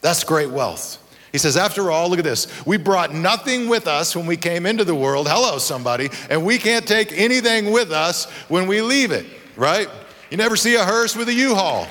That's 0.00 0.24
great 0.24 0.50
wealth. 0.50 1.02
He 1.32 1.38
says, 1.38 1.56
after 1.56 1.90
all, 1.90 2.08
look 2.08 2.18
at 2.18 2.24
this. 2.24 2.46
We 2.66 2.78
brought 2.78 3.12
nothing 3.12 3.68
with 3.68 3.86
us 3.86 4.16
when 4.16 4.26
we 4.26 4.36
came 4.36 4.64
into 4.64 4.84
the 4.84 4.94
world. 4.94 5.28
Hello, 5.28 5.58
somebody. 5.58 6.08
And 6.30 6.44
we 6.44 6.58
can't 6.58 6.86
take 6.86 7.12
anything 7.12 7.70
with 7.70 7.92
us 7.92 8.30
when 8.48 8.66
we 8.66 8.80
leave 8.80 9.12
it, 9.12 9.26
right? 9.56 9.88
You 10.30 10.36
never 10.36 10.56
see 10.56 10.74
a 10.76 10.84
hearse 10.84 11.14
with 11.14 11.28
a 11.28 11.34
U 11.34 11.54
Haul. 11.54 11.86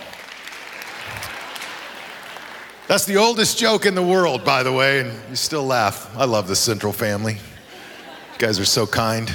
That's 2.88 3.06
the 3.06 3.18
oldest 3.18 3.58
joke 3.58 3.86
in 3.86 3.96
the 3.96 4.04
world, 4.04 4.46
by 4.46 4.64
the 4.64 4.72
way, 4.72 5.02
and 5.02 5.12
you 5.30 5.36
still 5.36 5.66
laugh. 5.66 6.16
I 6.16 6.24
love 6.24 6.48
the 6.48 6.56
Central 6.56 6.94
family. 6.94 7.34
You 7.34 8.40
guys 8.40 8.60
are 8.60 8.66
so 8.66 8.88
kind. 8.88 9.30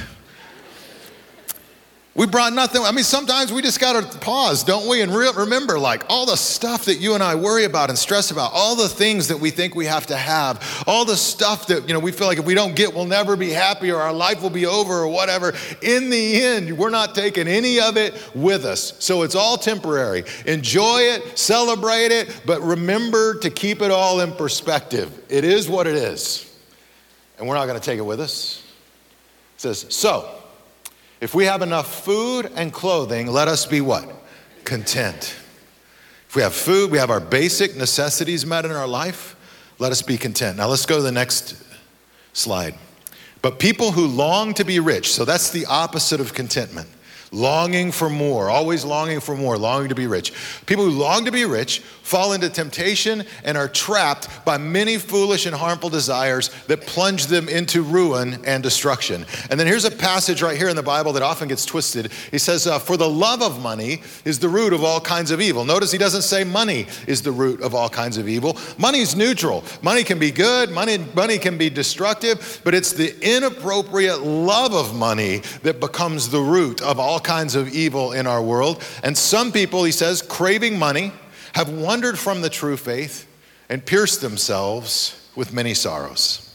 We 2.14 2.26
brought 2.26 2.52
nothing. 2.52 2.82
I 2.82 2.92
mean, 2.92 3.04
sometimes 3.04 3.50
we 3.54 3.62
just 3.62 3.80
got 3.80 4.12
to 4.12 4.18
pause, 4.18 4.64
don't 4.64 4.86
we? 4.86 5.00
And 5.00 5.14
re- 5.14 5.30
remember, 5.34 5.78
like, 5.78 6.04
all 6.10 6.26
the 6.26 6.36
stuff 6.36 6.84
that 6.84 6.96
you 6.96 7.14
and 7.14 7.22
I 7.22 7.36
worry 7.36 7.64
about 7.64 7.88
and 7.88 7.98
stress 7.98 8.30
about, 8.30 8.52
all 8.52 8.76
the 8.76 8.88
things 8.88 9.28
that 9.28 9.38
we 9.38 9.50
think 9.50 9.74
we 9.74 9.86
have 9.86 10.06
to 10.08 10.16
have, 10.16 10.84
all 10.86 11.06
the 11.06 11.16
stuff 11.16 11.68
that, 11.68 11.88
you 11.88 11.94
know, 11.94 12.00
we 12.00 12.12
feel 12.12 12.26
like 12.26 12.38
if 12.38 12.44
we 12.44 12.54
don't 12.54 12.76
get, 12.76 12.92
we'll 12.92 13.06
never 13.06 13.34
be 13.34 13.48
happy 13.48 13.90
or 13.90 13.98
our 13.98 14.12
life 14.12 14.42
will 14.42 14.50
be 14.50 14.66
over 14.66 14.92
or 14.92 15.08
whatever. 15.08 15.54
In 15.80 16.10
the 16.10 16.42
end, 16.42 16.76
we're 16.76 16.90
not 16.90 17.14
taking 17.14 17.48
any 17.48 17.80
of 17.80 17.96
it 17.96 18.12
with 18.34 18.66
us. 18.66 18.92
So 19.02 19.22
it's 19.22 19.34
all 19.34 19.56
temporary. 19.56 20.24
Enjoy 20.44 21.00
it, 21.00 21.38
celebrate 21.38 22.12
it, 22.12 22.42
but 22.44 22.60
remember 22.60 23.38
to 23.38 23.48
keep 23.48 23.80
it 23.80 23.90
all 23.90 24.20
in 24.20 24.32
perspective. 24.32 25.18
It 25.30 25.44
is 25.44 25.66
what 25.66 25.86
it 25.86 25.96
is. 25.96 26.46
And 27.38 27.48
we're 27.48 27.54
not 27.54 27.64
going 27.64 27.80
to 27.80 27.84
take 27.84 27.98
it 27.98 28.04
with 28.04 28.20
us. 28.20 28.62
It 29.56 29.62
says, 29.62 29.86
so, 29.88 30.41
if 31.22 31.36
we 31.36 31.44
have 31.44 31.62
enough 31.62 32.02
food 32.02 32.50
and 32.56 32.72
clothing, 32.72 33.28
let 33.28 33.46
us 33.46 33.64
be 33.64 33.80
what? 33.80 34.10
Content. 34.64 35.36
If 36.28 36.34
we 36.34 36.42
have 36.42 36.52
food, 36.52 36.90
we 36.90 36.98
have 36.98 37.10
our 37.10 37.20
basic 37.20 37.76
necessities 37.76 38.44
met 38.44 38.64
in 38.64 38.72
our 38.72 38.88
life, 38.88 39.36
let 39.78 39.92
us 39.92 40.02
be 40.02 40.18
content. 40.18 40.56
Now 40.56 40.66
let's 40.66 40.84
go 40.84 40.96
to 40.96 41.02
the 41.02 41.12
next 41.12 41.62
slide. 42.32 42.74
But 43.40 43.60
people 43.60 43.92
who 43.92 44.08
long 44.08 44.52
to 44.54 44.64
be 44.64 44.80
rich, 44.80 45.12
so 45.12 45.24
that's 45.24 45.50
the 45.50 45.64
opposite 45.66 46.20
of 46.20 46.34
contentment. 46.34 46.88
Longing 47.32 47.90
for 47.90 48.10
more, 48.10 48.50
always 48.50 48.84
longing 48.84 49.20
for 49.20 49.34
more, 49.34 49.56
longing 49.56 49.88
to 49.88 49.94
be 49.94 50.06
rich. 50.06 50.32
People 50.66 50.84
who 50.84 50.90
long 50.90 51.24
to 51.24 51.32
be 51.32 51.44
rich 51.44 51.80
fall 52.02 52.34
into 52.34 52.50
temptation 52.50 53.24
and 53.44 53.56
are 53.56 53.68
trapped 53.68 54.44
by 54.44 54.58
many 54.58 54.98
foolish 54.98 55.46
and 55.46 55.54
harmful 55.54 55.88
desires 55.88 56.50
that 56.66 56.82
plunge 56.82 57.26
them 57.26 57.48
into 57.48 57.82
ruin 57.82 58.38
and 58.44 58.62
destruction. 58.62 59.24
And 59.50 59.58
then 59.58 59.66
here's 59.66 59.84
a 59.84 59.90
passage 59.90 60.42
right 60.42 60.56
here 60.56 60.68
in 60.68 60.76
the 60.76 60.82
Bible 60.82 61.12
that 61.14 61.22
often 61.22 61.48
gets 61.48 61.64
twisted. 61.64 62.12
He 62.30 62.38
says, 62.38 62.66
uh, 62.66 62.78
For 62.78 62.96
the 62.96 63.08
love 63.08 63.42
of 63.42 63.62
money 63.62 64.02
is 64.24 64.38
the 64.38 64.48
root 64.48 64.72
of 64.72 64.84
all 64.84 65.00
kinds 65.00 65.30
of 65.30 65.40
evil. 65.40 65.64
Notice 65.64 65.90
he 65.90 65.98
doesn't 65.98 66.22
say 66.22 66.44
money 66.44 66.86
is 67.06 67.22
the 67.22 67.32
root 67.32 67.62
of 67.62 67.74
all 67.74 67.88
kinds 67.88 68.18
of 68.18 68.28
evil. 68.28 68.58
Money's 68.76 69.16
neutral. 69.16 69.64
Money 69.80 70.04
can 70.04 70.18
be 70.18 70.30
good, 70.30 70.70
money, 70.70 70.98
money 71.14 71.38
can 71.38 71.56
be 71.56 71.70
destructive, 71.70 72.60
but 72.64 72.74
it's 72.74 72.92
the 72.92 73.14
inappropriate 73.36 74.20
love 74.20 74.74
of 74.74 74.94
money 74.94 75.38
that 75.62 75.80
becomes 75.80 76.28
the 76.28 76.40
root 76.40 76.82
of 76.82 76.98
all 76.98 77.20
kinds 77.22 77.54
of 77.54 77.68
evil 77.68 78.12
in 78.12 78.26
our 78.26 78.42
world. 78.42 78.82
And 79.02 79.16
some 79.16 79.52
people, 79.52 79.84
he 79.84 79.92
says, 79.92 80.22
craving 80.22 80.78
money, 80.78 81.12
have 81.54 81.68
wandered 81.68 82.18
from 82.18 82.40
the 82.40 82.50
true 82.50 82.76
faith 82.76 83.26
and 83.68 83.84
pierced 83.84 84.20
themselves 84.20 85.30
with 85.36 85.52
many 85.52 85.74
sorrows. 85.74 86.48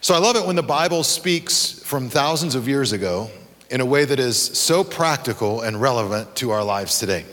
So 0.00 0.14
I 0.14 0.18
love 0.18 0.36
it 0.36 0.46
when 0.46 0.56
the 0.56 0.62
Bible 0.62 1.02
speaks 1.02 1.82
from 1.82 2.08
thousands 2.08 2.54
of 2.54 2.68
years 2.68 2.92
ago 2.92 3.30
in 3.70 3.80
a 3.80 3.86
way 3.86 4.04
that 4.04 4.18
is 4.18 4.40
so 4.40 4.84
practical 4.84 5.60
and 5.60 5.80
relevant 5.80 6.34
to 6.36 6.50
our 6.50 6.64
lives 6.64 6.98
today. 6.98 7.24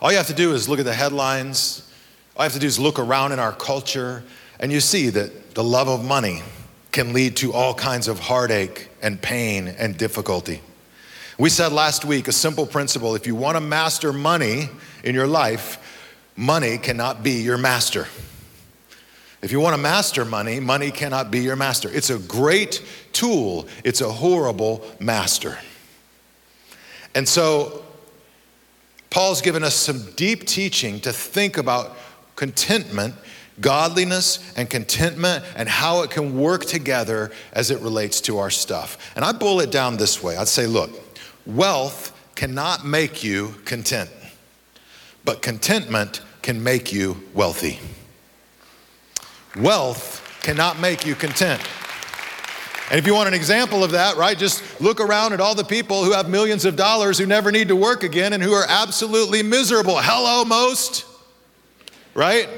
All 0.00 0.10
you 0.10 0.16
have 0.16 0.26
to 0.26 0.34
do 0.34 0.52
is 0.52 0.68
look 0.68 0.78
at 0.78 0.84
the 0.84 0.94
headlines. 0.94 1.90
All 2.36 2.44
you 2.44 2.50
have 2.50 2.54
to 2.54 2.58
do 2.58 2.66
is 2.66 2.78
look 2.78 2.98
around 2.98 3.32
in 3.32 3.38
our 3.38 3.52
culture, 3.52 4.24
and 4.58 4.72
you 4.72 4.80
see 4.80 5.10
that 5.10 5.54
the 5.54 5.64
love 5.64 5.88
of 5.88 6.04
money 6.04 6.42
can 6.96 7.12
lead 7.12 7.36
to 7.36 7.52
all 7.52 7.74
kinds 7.74 8.08
of 8.08 8.18
heartache 8.18 8.88
and 9.02 9.20
pain 9.20 9.68
and 9.68 9.98
difficulty. 9.98 10.62
We 11.36 11.50
said 11.50 11.70
last 11.70 12.06
week 12.06 12.26
a 12.26 12.32
simple 12.32 12.64
principle 12.64 13.14
if 13.14 13.26
you 13.26 13.34
want 13.34 13.58
to 13.58 13.60
master 13.60 14.14
money 14.14 14.70
in 15.04 15.14
your 15.14 15.26
life, 15.26 15.76
money 16.36 16.78
cannot 16.78 17.22
be 17.22 17.32
your 17.32 17.58
master. 17.58 18.08
If 19.42 19.52
you 19.52 19.60
want 19.60 19.76
to 19.76 19.82
master 19.82 20.24
money, 20.24 20.58
money 20.58 20.90
cannot 20.90 21.30
be 21.30 21.40
your 21.40 21.54
master. 21.54 21.90
It's 21.92 22.08
a 22.08 22.18
great 22.18 22.82
tool, 23.12 23.68
it's 23.84 24.00
a 24.00 24.10
horrible 24.10 24.82
master. 24.98 25.58
And 27.14 27.28
so, 27.28 27.84
Paul's 29.10 29.42
given 29.42 29.62
us 29.62 29.74
some 29.74 30.12
deep 30.16 30.46
teaching 30.46 31.00
to 31.00 31.12
think 31.12 31.58
about 31.58 31.94
contentment 32.36 33.14
godliness 33.60 34.52
and 34.56 34.68
contentment 34.68 35.44
and 35.56 35.68
how 35.68 36.02
it 36.02 36.10
can 36.10 36.38
work 36.38 36.64
together 36.64 37.30
as 37.52 37.70
it 37.70 37.80
relates 37.80 38.20
to 38.22 38.38
our 38.38 38.50
stuff. 38.50 39.12
And 39.16 39.24
I 39.24 39.32
boil 39.32 39.60
it 39.60 39.70
down 39.70 39.96
this 39.96 40.22
way 40.22 40.36
I'd 40.36 40.48
say, 40.48 40.66
look, 40.66 40.90
wealth 41.46 42.12
cannot 42.34 42.84
make 42.84 43.24
you 43.24 43.54
content, 43.64 44.10
but 45.24 45.42
contentment 45.42 46.20
can 46.42 46.62
make 46.62 46.92
you 46.92 47.22
wealthy. 47.34 47.80
Wealth 49.56 50.22
cannot 50.42 50.78
make 50.78 51.06
you 51.06 51.14
content. 51.14 51.62
And 52.88 53.00
if 53.00 53.06
you 53.06 53.14
want 53.14 53.26
an 53.26 53.34
example 53.34 53.82
of 53.82 53.90
that, 53.92 54.16
right, 54.16 54.38
just 54.38 54.80
look 54.80 55.00
around 55.00 55.32
at 55.32 55.40
all 55.40 55.56
the 55.56 55.64
people 55.64 56.04
who 56.04 56.12
have 56.12 56.28
millions 56.28 56.64
of 56.64 56.76
dollars 56.76 57.18
who 57.18 57.26
never 57.26 57.50
need 57.50 57.68
to 57.68 57.74
work 57.74 58.04
again 58.04 58.32
and 58.32 58.40
who 58.40 58.52
are 58.52 58.66
absolutely 58.68 59.42
miserable. 59.42 59.96
Hello, 59.98 60.44
most, 60.44 61.04
right? 62.14 62.48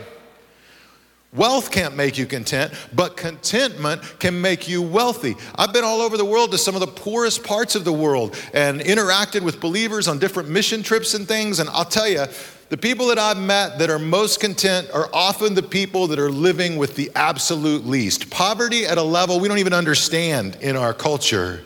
Wealth 1.34 1.70
can't 1.70 1.94
make 1.94 2.16
you 2.16 2.24
content, 2.24 2.72
but 2.94 3.18
contentment 3.18 4.02
can 4.18 4.40
make 4.40 4.66
you 4.66 4.80
wealthy. 4.80 5.36
I've 5.56 5.74
been 5.74 5.84
all 5.84 6.00
over 6.00 6.16
the 6.16 6.24
world 6.24 6.52
to 6.52 6.58
some 6.58 6.74
of 6.74 6.80
the 6.80 6.86
poorest 6.86 7.44
parts 7.44 7.74
of 7.74 7.84
the 7.84 7.92
world 7.92 8.34
and 8.54 8.80
interacted 8.80 9.42
with 9.42 9.60
believers 9.60 10.08
on 10.08 10.18
different 10.18 10.48
mission 10.48 10.82
trips 10.82 11.12
and 11.12 11.28
things. 11.28 11.58
And 11.58 11.68
I'll 11.68 11.84
tell 11.84 12.08
you, 12.08 12.24
the 12.70 12.78
people 12.78 13.08
that 13.08 13.18
I've 13.18 13.36
met 13.36 13.78
that 13.78 13.90
are 13.90 13.98
most 13.98 14.40
content 14.40 14.90
are 14.94 15.10
often 15.12 15.54
the 15.54 15.62
people 15.62 16.06
that 16.06 16.18
are 16.18 16.30
living 16.30 16.78
with 16.78 16.96
the 16.96 17.10
absolute 17.14 17.86
least. 17.86 18.30
Poverty 18.30 18.86
at 18.86 18.96
a 18.96 19.02
level 19.02 19.38
we 19.38 19.48
don't 19.48 19.58
even 19.58 19.74
understand 19.74 20.56
in 20.62 20.76
our 20.76 20.94
culture. 20.94 21.62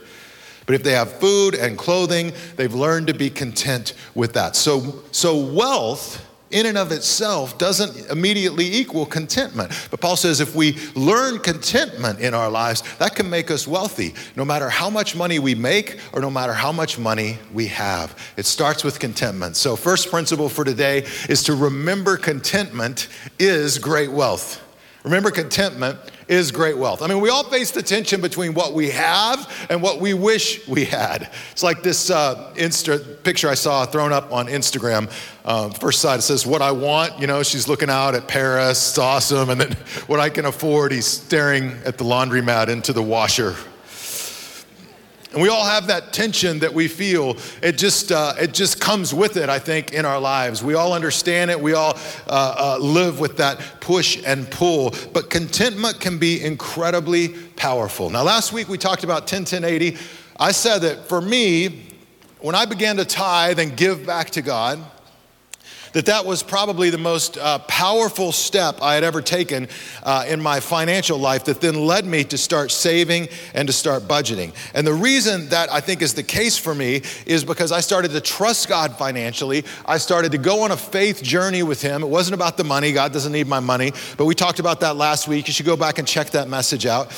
But 0.66 0.74
if 0.74 0.82
they 0.82 0.92
have 0.92 1.12
food 1.20 1.54
and 1.54 1.78
clothing, 1.78 2.32
they've 2.56 2.74
learned 2.74 3.08
to 3.08 3.14
be 3.14 3.30
content 3.30 3.94
with 4.14 4.32
that. 4.32 4.56
So, 4.56 5.02
so 5.12 5.38
wealth 5.38 6.24
in 6.52 6.66
and 6.66 6.78
of 6.78 6.92
itself 6.92 7.58
doesn't 7.58 8.10
immediately 8.10 8.66
equal 8.66 9.06
contentment. 9.06 9.88
But 9.90 10.00
Paul 10.00 10.16
says 10.16 10.40
if 10.40 10.54
we 10.54 10.76
learn 10.94 11.38
contentment 11.40 12.20
in 12.20 12.34
our 12.34 12.50
lives, 12.50 12.82
that 12.98 13.14
can 13.14 13.28
make 13.28 13.50
us 13.50 13.66
wealthy, 13.66 14.14
no 14.36 14.44
matter 14.44 14.68
how 14.68 14.90
much 14.90 15.16
money 15.16 15.38
we 15.38 15.54
make 15.54 15.98
or 16.12 16.20
no 16.20 16.30
matter 16.30 16.52
how 16.52 16.72
much 16.72 16.98
money 16.98 17.38
we 17.52 17.66
have. 17.68 18.18
It 18.36 18.46
starts 18.46 18.84
with 18.84 18.98
contentment. 18.98 19.56
So, 19.56 19.76
first 19.76 20.10
principle 20.10 20.48
for 20.48 20.64
today 20.64 21.06
is 21.28 21.42
to 21.44 21.54
remember 21.54 22.16
contentment 22.16 23.08
is 23.38 23.78
great 23.78 24.10
wealth. 24.10 24.60
Remember, 25.04 25.30
contentment 25.30 25.98
is 26.28 26.50
great 26.50 26.76
wealth. 26.76 27.02
I 27.02 27.06
mean, 27.06 27.20
we 27.20 27.30
all 27.30 27.44
face 27.44 27.70
the 27.70 27.82
tension 27.82 28.20
between 28.20 28.54
what 28.54 28.72
we 28.72 28.90
have 28.90 29.66
and 29.70 29.82
what 29.82 30.00
we 30.00 30.14
wish 30.14 30.66
we 30.68 30.84
had. 30.84 31.30
It's 31.52 31.62
like 31.62 31.82
this 31.82 32.10
uh, 32.10 32.52
Insta 32.54 33.22
picture 33.22 33.48
I 33.48 33.54
saw 33.54 33.84
thrown 33.86 34.12
up 34.12 34.32
on 34.32 34.46
Instagram. 34.46 35.10
Um, 35.44 35.72
first 35.72 36.00
side 36.00 36.20
it 36.20 36.22
says, 36.22 36.46
What 36.46 36.62
I 36.62 36.72
want, 36.72 37.18
you 37.18 37.26
know, 37.26 37.42
she's 37.42 37.68
looking 37.68 37.90
out 37.90 38.14
at 38.14 38.28
Paris, 38.28 38.90
it's 38.90 38.98
awesome. 38.98 39.50
And 39.50 39.60
then 39.60 39.72
what 40.06 40.20
I 40.20 40.28
can 40.28 40.44
afford, 40.44 40.92
he's 40.92 41.06
staring 41.06 41.72
at 41.84 41.98
the 41.98 42.04
laundromat 42.04 42.68
into 42.68 42.92
the 42.92 43.02
washer 43.02 43.56
and 45.32 45.40
we 45.40 45.48
all 45.48 45.64
have 45.64 45.86
that 45.86 46.12
tension 46.12 46.58
that 46.58 46.72
we 46.72 46.88
feel. 46.88 47.36
It 47.62 47.78
just, 47.78 48.12
uh, 48.12 48.34
it 48.38 48.52
just 48.52 48.80
comes 48.80 49.14
with 49.14 49.38
it, 49.38 49.48
I 49.48 49.58
think, 49.58 49.92
in 49.92 50.04
our 50.04 50.20
lives. 50.20 50.62
We 50.62 50.74
all 50.74 50.92
understand 50.92 51.50
it. 51.50 51.58
We 51.58 51.72
all 51.72 51.98
uh, 52.26 52.76
uh, 52.76 52.78
live 52.78 53.18
with 53.18 53.38
that 53.38 53.58
push 53.80 54.22
and 54.26 54.50
pull. 54.50 54.94
But 55.14 55.30
contentment 55.30 56.00
can 56.00 56.18
be 56.18 56.44
incredibly 56.44 57.28
powerful. 57.56 58.10
Now, 58.10 58.22
last 58.22 58.52
week 58.52 58.68
we 58.68 58.76
talked 58.76 59.04
about 59.04 59.26
10 59.26 59.46
10 59.46 59.64
80. 59.64 59.96
I 60.38 60.52
said 60.52 60.80
that 60.80 61.08
for 61.08 61.20
me, 61.20 61.86
when 62.40 62.54
I 62.54 62.66
began 62.66 62.96
to 62.96 63.04
tithe 63.04 63.58
and 63.58 63.74
give 63.76 64.04
back 64.04 64.30
to 64.30 64.42
God, 64.42 64.80
that 65.92 66.06
that 66.06 66.24
was 66.24 66.42
probably 66.42 66.90
the 66.90 66.98
most 66.98 67.36
uh, 67.38 67.58
powerful 67.60 68.32
step 68.32 68.80
I 68.80 68.94
had 68.94 69.04
ever 69.04 69.20
taken 69.20 69.68
uh, 70.02 70.24
in 70.26 70.40
my 70.40 70.60
financial 70.60 71.18
life 71.18 71.44
that 71.44 71.60
then 71.60 71.86
led 71.86 72.06
me 72.06 72.24
to 72.24 72.38
start 72.38 72.70
saving 72.70 73.28
and 73.54 73.66
to 73.66 73.72
start 73.72 74.04
budgeting. 74.04 74.54
And 74.74 74.86
the 74.86 74.94
reason 74.94 75.48
that 75.50 75.70
I 75.70 75.80
think 75.80 76.02
is 76.02 76.14
the 76.14 76.22
case 76.22 76.56
for 76.56 76.74
me 76.74 77.02
is 77.26 77.44
because 77.44 77.72
I 77.72 77.80
started 77.80 78.12
to 78.12 78.20
trust 78.20 78.68
God 78.68 78.96
financially. 78.96 79.64
I 79.86 79.98
started 79.98 80.32
to 80.32 80.38
go 80.38 80.62
on 80.62 80.70
a 80.70 80.76
faith 80.76 81.22
journey 81.22 81.62
with 81.62 81.82
Him. 81.82 82.02
It 82.02 82.08
wasn't 82.08 82.34
about 82.34 82.56
the 82.56 82.64
money, 82.64 82.92
God 82.92 83.12
doesn't 83.12 83.32
need 83.32 83.46
my 83.46 83.60
money, 83.60 83.92
but 84.16 84.24
we 84.24 84.34
talked 84.34 84.60
about 84.60 84.80
that 84.80 84.96
last 84.96 85.28
week. 85.28 85.46
You 85.46 85.52
should 85.52 85.66
go 85.66 85.76
back 85.76 85.98
and 85.98 86.08
check 86.08 86.30
that 86.30 86.48
message 86.48 86.86
out. 86.86 87.12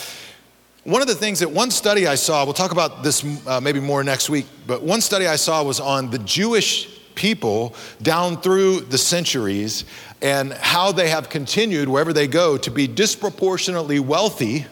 One 0.85 1.01
of 1.01 1.09
the 1.09 1.15
things 1.15 1.41
that 1.41 1.51
one 1.51 1.71
study 1.71 2.07
I 2.07 2.15
saw, 2.15 2.45
we'll 2.45 2.53
talk 2.53 2.73
about 2.73 3.03
this 3.03 3.25
uh, 3.47 3.59
maybe 3.59 3.81
more 3.81 4.05
next 4.05 4.29
week, 4.29 4.45
but 4.67 4.83
one 4.83 5.01
study 5.01 5.27
I 5.27 5.37
saw 5.37 5.63
was 5.63 5.81
on 5.81 6.11
the 6.11 6.19
Jewish 6.19 6.95
people 7.15 7.75
down 8.03 8.41
through 8.41 8.81
the 8.81 8.99
centuries 8.99 9.85
and 10.23 10.53
how 10.53 10.93
they 10.93 11.09
have 11.09 11.29
continued, 11.29 11.89
wherever 11.89 12.13
they 12.13 12.27
go, 12.27 12.57
to 12.57 12.71
be 12.71 12.87
disproportionately 12.87 14.01
wealthy 14.01 14.67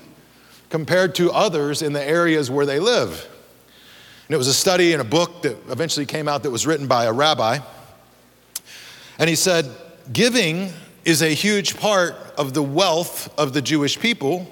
compared 0.71 1.15
to 1.17 1.31
others 1.31 1.83
in 1.83 1.93
the 1.93 2.03
areas 2.03 2.51
where 2.51 2.65
they 2.65 2.81
live. 2.81 3.29
And 4.27 4.35
it 4.35 4.39
was 4.39 4.49
a 4.49 4.55
study 4.55 4.95
in 4.95 5.01
a 5.01 5.05
book 5.05 5.43
that 5.43 5.57
eventually 5.69 6.07
came 6.07 6.29
out 6.29 6.45
that 6.45 6.51
was 6.51 6.67
written 6.67 6.87
by 6.87 7.05
a 7.05 7.13
rabbi. 7.13 7.59
And 9.19 9.29
he 9.29 9.37
said, 9.37 9.71
Giving 10.13 10.73
is 11.05 11.21
a 11.21 11.35
huge 11.35 11.77
part 11.77 12.15
of 12.39 12.55
the 12.55 12.63
wealth 12.63 13.33
of 13.39 13.53
the 13.53 13.61
Jewish 13.61 13.99
people 13.99 14.51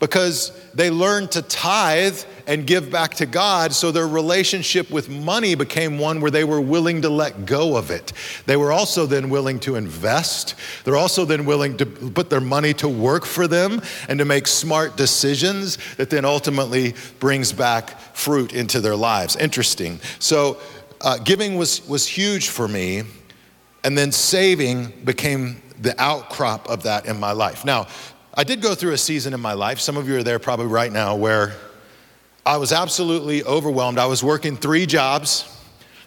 because 0.00 0.52
they 0.74 0.90
learned 0.90 1.32
to 1.32 1.42
tithe 1.42 2.18
and 2.46 2.66
give 2.66 2.90
back 2.90 3.14
to 3.14 3.26
God, 3.26 3.74
so 3.74 3.90
their 3.90 4.08
relationship 4.08 4.90
with 4.90 5.08
money 5.08 5.54
became 5.54 5.98
one 5.98 6.20
where 6.20 6.30
they 6.30 6.44
were 6.44 6.60
willing 6.60 7.02
to 7.02 7.10
let 7.10 7.44
go 7.44 7.76
of 7.76 7.90
it. 7.90 8.12
They 8.46 8.56
were 8.56 8.72
also 8.72 9.04
then 9.04 9.28
willing 9.28 9.60
to 9.60 9.76
invest. 9.76 10.54
They're 10.84 10.96
also 10.96 11.24
then 11.24 11.44
willing 11.44 11.76
to 11.76 11.86
put 11.86 12.30
their 12.30 12.40
money 12.40 12.72
to 12.74 12.88
work 12.88 13.26
for 13.26 13.46
them 13.46 13.82
and 14.08 14.18
to 14.18 14.24
make 14.24 14.46
smart 14.46 14.96
decisions 14.96 15.78
that 15.96 16.10
then 16.10 16.24
ultimately 16.24 16.94
brings 17.20 17.52
back 17.52 17.98
fruit 18.16 18.54
into 18.54 18.80
their 18.80 18.96
lives. 18.96 19.36
Interesting. 19.36 20.00
So, 20.18 20.58
uh, 21.00 21.18
giving 21.18 21.56
was, 21.56 21.86
was 21.86 22.06
huge 22.06 22.48
for 22.48 22.66
me, 22.66 23.02
and 23.84 23.96
then 23.96 24.10
saving 24.10 24.92
became 25.04 25.62
the 25.80 26.00
outcrop 26.00 26.68
of 26.68 26.82
that 26.84 27.06
in 27.06 27.20
my 27.20 27.32
life. 27.32 27.64
Now, 27.64 27.86
I 28.38 28.44
did 28.44 28.62
go 28.62 28.76
through 28.76 28.92
a 28.92 28.98
season 28.98 29.34
in 29.34 29.40
my 29.40 29.54
life, 29.54 29.80
some 29.80 29.96
of 29.96 30.08
you 30.08 30.16
are 30.16 30.22
there 30.22 30.38
probably 30.38 30.66
right 30.66 30.92
now, 30.92 31.16
where 31.16 31.54
I 32.46 32.58
was 32.58 32.70
absolutely 32.70 33.42
overwhelmed. 33.42 33.98
I 33.98 34.06
was 34.06 34.22
working 34.22 34.56
three 34.56 34.86
jobs. 34.86 35.52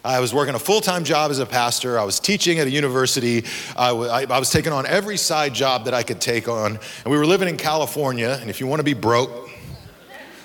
I 0.02 0.18
was 0.18 0.32
working 0.32 0.54
a 0.54 0.58
full 0.58 0.80
time 0.80 1.04
job 1.04 1.30
as 1.30 1.40
a 1.40 1.44
pastor. 1.44 1.98
I 1.98 2.04
was 2.04 2.18
teaching 2.18 2.58
at 2.58 2.66
a 2.66 2.70
university. 2.70 3.44
I, 3.76 3.88
w- 3.88 4.08
I 4.08 4.38
was 4.38 4.48
taking 4.48 4.72
on 4.72 4.86
every 4.86 5.18
side 5.18 5.52
job 5.52 5.84
that 5.84 5.92
I 5.92 6.02
could 6.02 6.22
take 6.22 6.48
on. 6.48 6.78
And 7.04 7.12
we 7.12 7.18
were 7.18 7.26
living 7.26 7.48
in 7.48 7.58
California. 7.58 8.38
And 8.40 8.48
if 8.48 8.60
you 8.60 8.66
want 8.66 8.80
to 8.80 8.84
be 8.84 8.94
broke, 8.94 9.50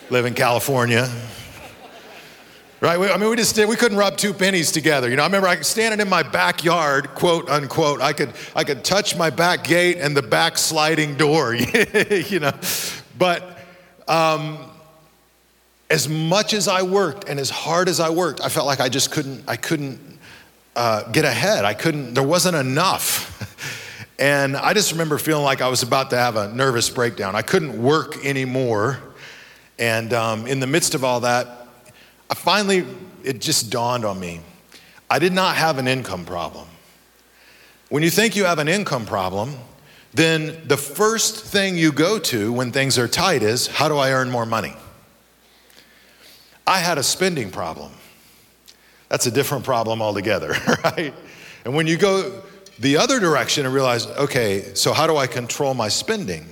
live 0.10 0.26
in 0.26 0.34
California. 0.34 1.10
Right? 2.80 3.00
I 3.12 3.18
mean, 3.18 3.30
we 3.32 3.36
just 3.36 3.56
did, 3.56 3.68
we 3.68 3.76
couldn't 3.76 3.98
rub 3.98 4.18
two 4.18 4.36
pennies 4.36 4.72
together. 4.72 5.10
You 5.10 5.16
know, 5.16 5.24
I 5.24 5.26
remember 5.26 5.48
I 5.48 5.60
standing 5.62 6.00
in 6.00 6.08
my 6.08 6.22
backyard, 6.22 7.08
quote 7.16 7.50
unquote, 7.50 8.02
I 8.02 8.14
could, 8.14 8.34
I 8.56 8.64
could 8.64 8.84
touch 8.84 9.16
my 9.16 9.32
back 9.32 9.64
gate 9.64 9.98
and 9.98 10.16
the 10.16 10.22
back 10.22 10.60
sliding 10.60 11.16
door, 11.16 11.56
you 12.28 12.40
know. 12.40 12.54
But 13.18 13.58
um, 14.08 14.60
as 15.90 16.08
much 16.08 16.54
as 16.54 16.68
I 16.68 16.84
worked 16.84 17.28
and 17.28 17.40
as 17.40 17.50
hard 17.50 17.90
as 17.90 18.00
I 18.00 18.12
worked, 18.12 18.42
I 18.42 18.50
felt 18.50 18.68
like 18.68 18.80
I 18.80 18.90
just 18.90 19.10
couldn't, 19.10 19.44
I 19.48 19.56
couldn't 19.56 20.00
uh, 20.76 21.04
get 21.12 21.26
ahead. 21.26 21.66
I 21.66 21.74
couldn't, 21.74 22.14
there 22.14 22.22
wasn't 22.22 22.58
enough. 22.58 24.06
and 24.20 24.56
I 24.56 24.74
just 24.74 24.92
remember 24.92 25.18
feeling 25.18 25.44
like 25.44 25.62
I 25.62 25.70
was 25.70 25.82
about 25.82 26.12
to 26.12 26.18
have 26.18 26.36
a 26.36 26.54
nervous 26.54 26.92
breakdown. 26.92 27.36
I 27.36 27.42
couldn't 27.42 27.82
work 27.82 28.24
anymore. 28.24 29.00
And 29.80 30.14
um, 30.14 30.46
in 30.46 30.60
the 30.60 30.68
midst 30.68 30.94
of 30.94 31.04
all 31.04 31.22
that, 31.22 31.57
I 32.30 32.36
finally, 32.36 32.86
it 33.24 33.40
just 33.40 33.70
dawned 33.70 34.06
on 34.06 34.20
me 34.20 34.42
I 35.10 35.20
did 35.20 35.32
not 35.32 35.56
have 35.56 35.78
an 35.78 35.88
income 35.88 36.26
problem. 36.26 36.68
When 37.90 38.04
you 38.04 38.10
think 38.10 38.36
you 38.36 38.44
have 38.44 38.60
an 38.60 38.68
income 38.68 39.06
problem, 39.06 39.56
then 40.14 40.68
the 40.68 40.76
first 40.76 41.46
thing 41.46 41.78
you 41.78 41.92
go 41.92 42.20
to 42.20 42.52
when 42.52 42.72
things 42.72 42.98
are 42.98 43.08
tight 43.08 43.44
is 43.44 43.68
how 43.68 43.88
do 43.88 43.98
I 43.98 44.12
earn 44.12 44.30
more 44.30 44.46
money? 44.46 44.74
I 46.66 46.80
had 46.80 46.98
a 46.98 47.04
spending 47.04 47.50
problem. 47.50 47.94
That's 49.08 49.26
a 49.26 49.32
different 49.32 49.64
problem 49.64 50.02
altogether, 50.02 50.50
right? 50.84 51.14
And 51.64 51.74
when 51.74 51.88
you 51.88 51.96
go 51.98 52.44
the 52.80 52.98
other 52.98 53.20
direction 53.20 53.66
and 53.66 53.74
realize, 53.74 54.06
okay, 54.06 54.74
so 54.74 54.92
how 54.92 55.08
do 55.08 55.16
I 55.16 55.28
control 55.28 55.74
my 55.74 55.88
spending? 55.88 56.46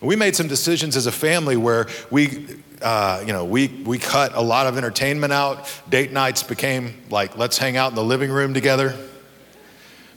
We 0.00 0.16
made 0.16 0.36
some 0.36 0.48
decisions 0.48 0.96
as 0.96 1.06
a 1.06 1.12
family 1.12 1.56
where 1.56 1.88
we 2.10 2.60
uh, 2.82 3.22
you 3.26 3.32
know, 3.32 3.44
we, 3.44 3.68
we 3.84 3.98
cut 3.98 4.34
a 4.34 4.40
lot 4.40 4.66
of 4.66 4.76
entertainment 4.76 5.32
out. 5.32 5.68
Date 5.88 6.12
nights 6.12 6.42
became 6.42 6.94
like, 7.10 7.36
let's 7.36 7.58
hang 7.58 7.76
out 7.76 7.90
in 7.90 7.96
the 7.96 8.04
living 8.04 8.30
room 8.30 8.54
together 8.54 8.94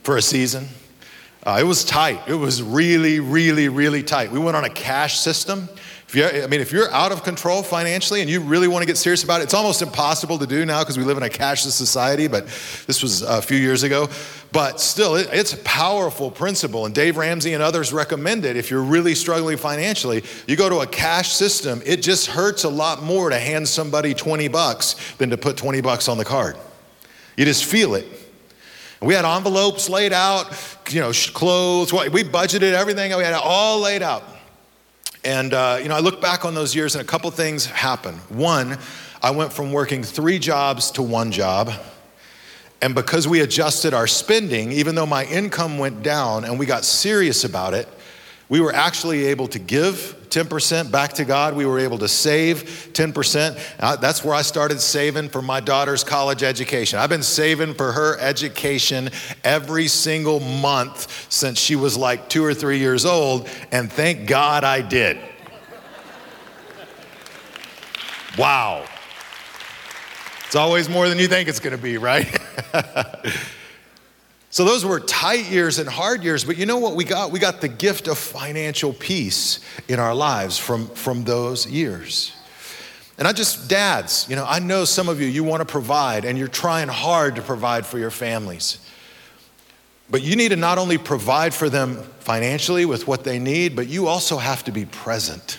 for 0.02 0.16
a 0.16 0.22
season. 0.22 0.68
Uh, 1.44 1.58
it 1.60 1.64
was 1.64 1.84
tight. 1.84 2.20
It 2.28 2.34
was 2.34 2.62
really, 2.62 3.18
really, 3.18 3.68
really 3.68 4.04
tight. 4.04 4.30
We 4.30 4.38
went 4.38 4.56
on 4.56 4.64
a 4.64 4.70
cash 4.70 5.18
system. 5.18 5.68
If 6.12 6.16
you, 6.16 6.42
I 6.42 6.46
mean, 6.46 6.60
if 6.60 6.72
you're 6.72 6.92
out 6.92 7.10
of 7.10 7.24
control 7.24 7.62
financially 7.62 8.20
and 8.20 8.28
you 8.28 8.40
really 8.40 8.68
want 8.68 8.82
to 8.82 8.86
get 8.86 8.98
serious 8.98 9.24
about 9.24 9.40
it, 9.40 9.44
it's 9.44 9.54
almost 9.54 9.80
impossible 9.80 10.38
to 10.40 10.46
do 10.46 10.66
now 10.66 10.80
because 10.80 10.98
we 10.98 11.04
live 11.04 11.16
in 11.16 11.22
a 11.22 11.28
cashless 11.30 11.70
society, 11.70 12.26
but 12.26 12.44
this 12.86 13.02
was 13.02 13.22
a 13.22 13.40
few 13.40 13.56
years 13.56 13.82
ago. 13.82 14.10
But 14.52 14.78
still, 14.78 15.16
it, 15.16 15.30
it's 15.32 15.54
a 15.54 15.58
powerful 15.60 16.30
principle. 16.30 16.84
And 16.84 16.94
Dave 16.94 17.16
Ramsey 17.16 17.54
and 17.54 17.62
others 17.62 17.94
recommend 17.94 18.44
it 18.44 18.58
if 18.58 18.70
you're 18.70 18.82
really 18.82 19.14
struggling 19.14 19.56
financially. 19.56 20.22
You 20.46 20.54
go 20.54 20.68
to 20.68 20.80
a 20.80 20.86
cash 20.86 21.32
system, 21.32 21.80
it 21.86 22.02
just 22.02 22.26
hurts 22.26 22.64
a 22.64 22.68
lot 22.68 23.02
more 23.02 23.30
to 23.30 23.38
hand 23.38 23.66
somebody 23.66 24.12
20 24.12 24.48
bucks 24.48 25.14
than 25.14 25.30
to 25.30 25.38
put 25.38 25.56
20 25.56 25.80
bucks 25.80 26.08
on 26.08 26.18
the 26.18 26.26
card. 26.26 26.58
You 27.38 27.46
just 27.46 27.64
feel 27.64 27.94
it. 27.94 28.04
We 29.00 29.14
had 29.14 29.24
envelopes 29.24 29.88
laid 29.88 30.12
out, 30.12 30.52
you 30.90 31.00
know, 31.00 31.12
clothes. 31.32 31.90
We 31.90 32.22
budgeted 32.22 32.74
everything. 32.74 33.16
We 33.16 33.24
had 33.24 33.32
it 33.32 33.42
all 33.42 33.80
laid 33.80 34.02
out. 34.02 34.24
And, 35.24 35.54
uh, 35.54 35.78
you 35.80 35.88
know, 35.88 35.94
I 35.94 36.00
look 36.00 36.20
back 36.20 36.44
on 36.44 36.54
those 36.54 36.74
years 36.74 36.94
and 36.94 37.02
a 37.02 37.06
couple 37.06 37.30
things 37.30 37.66
happened. 37.66 38.18
One, 38.28 38.78
I 39.22 39.30
went 39.30 39.52
from 39.52 39.72
working 39.72 40.02
three 40.02 40.38
jobs 40.38 40.90
to 40.92 41.02
one 41.02 41.30
job. 41.30 41.72
And 42.80 42.94
because 42.96 43.28
we 43.28 43.40
adjusted 43.40 43.94
our 43.94 44.08
spending, 44.08 44.72
even 44.72 44.96
though 44.96 45.06
my 45.06 45.24
income 45.26 45.78
went 45.78 46.02
down 46.02 46.44
and 46.44 46.58
we 46.58 46.66
got 46.66 46.84
serious 46.84 47.44
about 47.44 47.74
it, 47.74 47.88
we 48.52 48.60
were 48.60 48.74
actually 48.74 49.24
able 49.28 49.48
to 49.48 49.58
give 49.58 50.14
10% 50.28 50.90
back 50.90 51.14
to 51.14 51.24
God. 51.24 51.56
We 51.56 51.64
were 51.64 51.78
able 51.78 51.96
to 52.00 52.06
save 52.06 52.90
10%. 52.92 53.58
Uh, 53.80 53.96
that's 53.96 54.22
where 54.22 54.34
I 54.34 54.42
started 54.42 54.78
saving 54.78 55.30
for 55.30 55.40
my 55.40 55.58
daughter's 55.58 56.04
college 56.04 56.42
education. 56.42 56.98
I've 56.98 57.08
been 57.08 57.22
saving 57.22 57.72
for 57.72 57.92
her 57.92 58.18
education 58.20 59.08
every 59.42 59.88
single 59.88 60.38
month 60.38 61.32
since 61.32 61.58
she 61.58 61.76
was 61.76 61.96
like 61.96 62.28
two 62.28 62.44
or 62.44 62.52
three 62.52 62.78
years 62.78 63.06
old, 63.06 63.48
and 63.70 63.90
thank 63.90 64.28
God 64.28 64.64
I 64.64 64.82
did. 64.82 65.18
Wow. 68.36 68.84
It's 70.44 70.56
always 70.56 70.90
more 70.90 71.08
than 71.08 71.18
you 71.18 71.26
think 71.26 71.48
it's 71.48 71.58
going 71.58 71.74
to 71.74 71.82
be, 71.82 71.96
right? 71.96 72.28
So 74.52 74.66
those 74.66 74.84
were 74.84 75.00
tight 75.00 75.50
years 75.50 75.78
and 75.78 75.88
hard 75.88 76.22
years, 76.22 76.44
but 76.44 76.58
you 76.58 76.66
know 76.66 76.76
what 76.76 76.94
we 76.94 77.04
got? 77.04 77.30
We 77.30 77.38
got 77.38 77.62
the 77.62 77.68
gift 77.68 78.06
of 78.06 78.18
financial 78.18 78.92
peace 78.92 79.60
in 79.88 79.98
our 79.98 80.14
lives 80.14 80.58
from, 80.58 80.88
from 80.88 81.24
those 81.24 81.66
years. 81.66 82.32
And 83.16 83.26
I 83.26 83.32
just, 83.32 83.70
dads, 83.70 84.26
you 84.28 84.36
know, 84.36 84.44
I 84.46 84.58
know 84.58 84.84
some 84.84 85.08
of 85.08 85.22
you, 85.22 85.26
you 85.26 85.42
want 85.42 85.62
to 85.62 85.64
provide 85.64 86.26
and 86.26 86.36
you're 86.36 86.48
trying 86.48 86.88
hard 86.88 87.36
to 87.36 87.42
provide 87.42 87.86
for 87.86 87.98
your 87.98 88.10
families. 88.10 88.78
But 90.10 90.20
you 90.20 90.36
need 90.36 90.50
to 90.50 90.56
not 90.56 90.76
only 90.76 90.98
provide 90.98 91.54
for 91.54 91.70
them 91.70 91.96
financially 92.20 92.84
with 92.84 93.08
what 93.08 93.24
they 93.24 93.38
need, 93.38 93.74
but 93.74 93.88
you 93.88 94.06
also 94.06 94.36
have 94.36 94.64
to 94.64 94.70
be 94.70 94.84
present. 94.84 95.56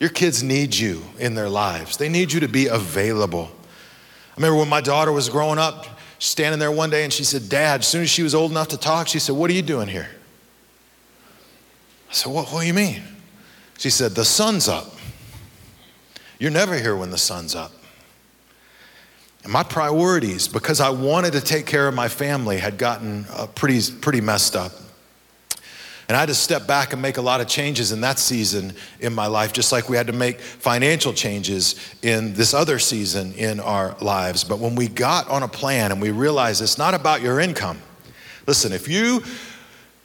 Your 0.00 0.08
kids 0.08 0.42
need 0.42 0.74
you 0.74 1.02
in 1.18 1.34
their 1.34 1.50
lives, 1.50 1.98
they 1.98 2.08
need 2.08 2.32
you 2.32 2.40
to 2.40 2.48
be 2.48 2.68
available. 2.68 3.50
I 3.50 4.40
remember 4.40 4.56
when 4.56 4.70
my 4.70 4.80
daughter 4.80 5.12
was 5.12 5.28
growing 5.28 5.58
up, 5.58 5.86
standing 6.22 6.60
there 6.60 6.70
one 6.70 6.88
day 6.88 7.02
and 7.02 7.12
she 7.12 7.24
said, 7.24 7.48
Dad, 7.48 7.80
as 7.80 7.88
soon 7.88 8.02
as 8.02 8.10
she 8.10 8.22
was 8.22 8.34
old 8.34 8.52
enough 8.52 8.68
to 8.68 8.76
talk, 8.76 9.08
she 9.08 9.18
said, 9.18 9.34
What 9.34 9.50
are 9.50 9.54
you 9.54 9.62
doing 9.62 9.88
here? 9.88 10.08
I 12.08 12.12
said, 12.12 12.32
What, 12.32 12.48
what 12.48 12.60
do 12.60 12.66
you 12.66 12.74
mean? 12.74 13.02
She 13.78 13.90
said, 13.90 14.14
The 14.14 14.24
sun's 14.24 14.68
up. 14.68 14.86
You're 16.38 16.52
never 16.52 16.78
here 16.78 16.96
when 16.96 17.10
the 17.10 17.18
sun's 17.18 17.54
up. 17.54 17.72
And 19.42 19.52
my 19.52 19.64
priorities, 19.64 20.46
because 20.46 20.80
I 20.80 20.90
wanted 20.90 21.32
to 21.32 21.40
take 21.40 21.66
care 21.66 21.88
of 21.88 21.94
my 21.94 22.08
family, 22.08 22.58
had 22.58 22.78
gotten 22.78 23.26
uh, 23.30 23.48
pretty, 23.48 23.80
pretty 24.00 24.20
messed 24.20 24.54
up. 24.54 24.72
And 26.12 26.18
I 26.18 26.20
had 26.20 26.28
to 26.28 26.34
step 26.34 26.66
back 26.66 26.92
and 26.92 27.00
make 27.00 27.16
a 27.16 27.22
lot 27.22 27.40
of 27.40 27.48
changes 27.48 27.90
in 27.90 28.02
that 28.02 28.18
season 28.18 28.74
in 29.00 29.14
my 29.14 29.28
life, 29.28 29.54
just 29.54 29.72
like 29.72 29.88
we 29.88 29.96
had 29.96 30.08
to 30.08 30.12
make 30.12 30.40
financial 30.40 31.14
changes 31.14 31.74
in 32.02 32.34
this 32.34 32.52
other 32.52 32.78
season 32.78 33.32
in 33.32 33.60
our 33.60 33.96
lives. 33.98 34.44
But 34.44 34.58
when 34.58 34.74
we 34.74 34.88
got 34.88 35.26
on 35.30 35.42
a 35.42 35.48
plan 35.48 35.90
and 35.90 36.02
we 36.02 36.10
realized 36.10 36.60
it's 36.60 36.76
not 36.76 36.92
about 36.92 37.22
your 37.22 37.40
income, 37.40 37.80
listen, 38.46 38.74
if 38.74 38.88
you 38.88 39.22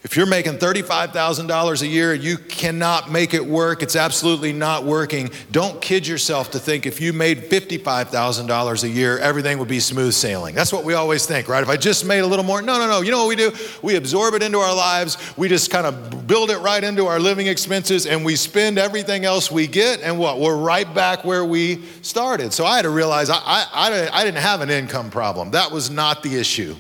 if 0.03 0.15
you're 0.15 0.27
making 0.27 0.53
$35,000 0.53 1.81
a 1.81 1.87
year, 1.87 2.13
you 2.13 2.37
cannot 2.37 3.11
make 3.11 3.33
it 3.33 3.45
work. 3.45 3.81
It's 3.83 3.95
absolutely 3.95 4.53
not 4.53 4.85
working. 4.85 5.31
Don't 5.51 5.81
kid 5.81 6.07
yourself 6.07 6.51
to 6.51 6.59
think 6.59 6.85
if 6.85 7.01
you 7.01 7.11
made 7.11 7.49
$55,000 7.49 8.83
a 8.83 8.87
year, 8.87 9.17
everything 9.17 9.57
would 9.57 9.67
be 9.67 9.81
smooth 9.81 10.13
sailing. 10.13 10.55
That's 10.55 10.71
what 10.71 10.85
we 10.85 10.93
always 10.93 11.25
think, 11.25 11.49
right? 11.49 11.63
If 11.63 11.67
I 11.67 11.75
just 11.75 12.05
made 12.05 12.19
a 12.19 12.27
little 12.27 12.45
more, 12.45 12.61
no, 12.61 12.77
no, 12.77 12.87
no. 12.87 13.01
You 13.01 13.11
know 13.11 13.17
what 13.17 13.27
we 13.27 13.35
do? 13.35 13.51
We 13.81 13.95
absorb 13.95 14.35
it 14.35 14.43
into 14.43 14.59
our 14.59 14.73
lives. 14.73 15.17
We 15.35 15.49
just 15.49 15.71
kind 15.71 15.87
of 15.87 16.25
build 16.25 16.51
it 16.51 16.59
right 16.59 16.83
into 16.83 17.07
our 17.07 17.19
living 17.19 17.47
expenses 17.47 18.05
and 18.05 18.23
we 18.23 18.37
spend 18.37 18.77
everything 18.77 19.25
else 19.25 19.51
we 19.51 19.67
get. 19.67 20.01
And 20.01 20.19
what? 20.19 20.39
We're 20.39 20.55
right 20.55 20.91
back 20.93 21.25
where 21.25 21.43
we 21.43 21.83
started. 22.01 22.53
So 22.53 22.65
I 22.65 22.75
had 22.77 22.83
to 22.83 22.91
realize 22.91 23.29
I, 23.29 23.41
I, 23.43 24.09
I 24.13 24.23
didn't 24.23 24.41
have 24.41 24.61
an 24.61 24.69
income 24.69 25.09
problem. 25.09 25.51
That 25.51 25.71
was 25.71 25.89
not 25.89 26.23
the 26.23 26.35
issue. 26.39 26.75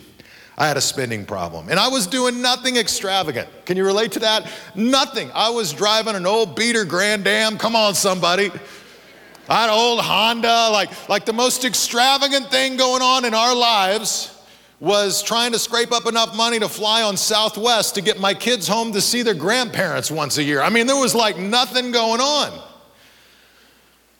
I 0.57 0.67
had 0.67 0.75
a 0.75 0.81
spending 0.81 1.23
problem. 1.23 1.69
And 1.69 1.79
I 1.79 1.87
was 1.87 2.07
doing 2.07 2.41
nothing 2.41 2.77
extravagant. 2.77 3.47
Can 3.65 3.77
you 3.77 3.85
relate 3.85 4.13
to 4.13 4.19
that? 4.19 4.51
Nothing. 4.73 5.29
I 5.33 5.49
was 5.49 5.71
driving 5.71 6.15
an 6.15 6.25
old 6.25 6.55
beater 6.55 6.83
Grand 6.83 7.27
Am. 7.27 7.57
Come 7.59 7.75
on, 7.75 7.93
somebody. 7.93 8.49
I 9.47 9.61
had 9.61 9.69
an 9.69 9.75
old 9.75 10.01
Honda. 10.01 10.69
Like, 10.71 11.09
like 11.09 11.25
the 11.25 11.33
most 11.33 11.63
extravagant 11.63 12.49
thing 12.49 12.75
going 12.75 13.03
on 13.03 13.23
in 13.23 13.35
our 13.35 13.55
lives 13.55 14.33
was 14.79 15.21
trying 15.21 15.51
to 15.51 15.59
scrape 15.59 15.91
up 15.91 16.07
enough 16.07 16.35
money 16.35 16.59
to 16.59 16.69
fly 16.69 17.03
on 17.03 17.17
Southwest 17.17 17.95
to 17.95 18.01
get 18.01 18.19
my 18.19 18.33
kids 18.33 18.67
home 18.67 18.91
to 18.93 19.01
see 19.01 19.21
their 19.21 19.33
grandparents 19.35 20.09
once 20.09 20.39
a 20.39 20.43
year. 20.43 20.61
I 20.61 20.69
mean, 20.69 20.87
there 20.87 20.99
was 20.99 21.13
like 21.13 21.37
nothing 21.37 21.91
going 21.91 22.21
on. 22.21 22.63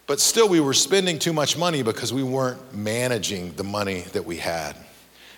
But 0.06 0.20
still, 0.20 0.48
we 0.48 0.60
were 0.60 0.74
spending 0.74 1.20
too 1.20 1.34
much 1.34 1.58
money 1.58 1.84
because 1.84 2.14
we 2.14 2.24
weren't 2.24 2.74
managing 2.74 3.54
the 3.54 3.64
money 3.64 4.02
that 4.14 4.26
we 4.26 4.38
had. 4.38 4.76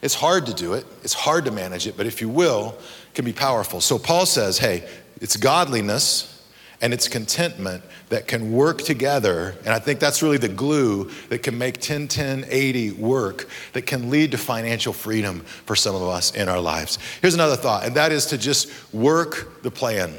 It's 0.02 0.16
hard 0.16 0.46
to 0.46 0.54
do 0.54 0.74
it, 0.74 0.86
it's 1.04 1.14
hard 1.14 1.46
to 1.46 1.52
manage 1.52 1.88
it, 1.88 1.98
but 1.98 2.06
if 2.06 2.22
you 2.22 2.30
will, 2.30 2.78
it 3.10 3.16
can 3.16 3.26
be 3.26 3.34
powerful. 3.34 3.82
So 3.82 4.00
Paul 4.00 4.26
says, 4.26 4.58
hey, 4.58 4.88
it's 5.20 5.36
godliness 5.36 6.40
and 6.82 6.94
it's 6.94 7.08
contentment 7.08 7.84
that 8.10 8.28
can 8.28 8.52
work 8.52 8.82
together. 8.82 9.56
And 9.66 9.70
I 9.70 9.80
think 9.80 10.00
that's 10.00 10.24
really 10.24 10.38
the 10.38 10.48
glue 10.48 11.12
that 11.30 11.44
can 11.44 11.58
make 11.58 11.80
10 11.80 12.08
10 12.08 12.46
80 12.50 12.92
work, 12.92 13.50
that 13.74 13.84
can 13.84 14.10
lead 14.10 14.32
to 14.32 14.38
financial 14.38 14.94
freedom 14.94 15.42
for 15.42 15.76
some 15.76 15.96
of 15.96 16.04
us 16.04 16.34
in 16.34 16.48
our 16.48 16.60
lives. 16.60 16.98
Here's 17.22 17.34
another 17.34 17.56
thought, 17.56 17.86
and 17.86 17.96
that 17.96 18.12
is 18.12 18.28
to 18.28 18.38
just 18.38 18.72
work 18.94 19.62
the 19.64 19.72
plan. 19.72 20.14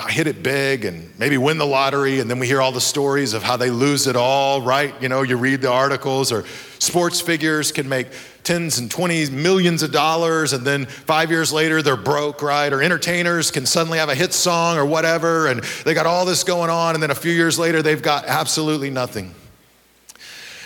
hit 0.01 0.27
it 0.27 0.43
big 0.43 0.85
and 0.85 1.11
maybe 1.19 1.39
win 1.39 1.59
the 1.59 1.67
lottery, 1.67 2.21
and 2.21 2.31
then 2.31 2.39
we 2.39 2.47
hear 2.47 2.61
all 2.61 2.73
the 2.73 2.81
stories 2.81 3.35
of 3.35 3.43
how 3.43 3.57
they 3.57 3.71
lose 3.71 4.07
it 4.07 4.17
all, 4.17 4.63
right? 4.63 4.95
You 5.01 5.09
know, 5.09 5.23
you 5.23 5.37
read 5.37 5.61
the 5.61 5.71
articles, 5.71 6.33
or 6.33 6.45
sports 6.79 7.21
figures 7.21 7.73
can 7.73 7.89
make 7.89 8.09
tens 8.43 8.79
and 8.79 8.91
twenties 8.91 9.31
millions 9.31 9.83
of 9.83 9.93
dollars 9.93 10.53
and 10.53 10.67
then 10.67 10.85
five 10.85 11.31
years 11.31 11.53
later 11.53 11.81
they're 11.81 11.97
broke 11.97 12.43
right 12.43 12.73
or 12.73 12.83
entertainers 12.83 13.53
can 13.53 13.65
suddenly 13.65 13.99
have 13.99 14.09
a 14.09 14.17
hit 14.17 14.33
song 14.33 14.77
or 14.77 14.85
whatever 14.85 15.47
and 15.47 15.63
they 15.85 15.95
got 15.95 16.07
all 16.07 16.25
this 16.25 16.43
going 16.43 16.69
on 16.69 16.95
and 16.95 17.03
then 17.03 17.13
a 17.13 17.15
few 17.15 17.31
years 17.31 17.57
later 17.57 17.83
they've 17.83 18.03
got 18.03 18.25
absolutely 18.27 18.91
nothing 18.91 19.33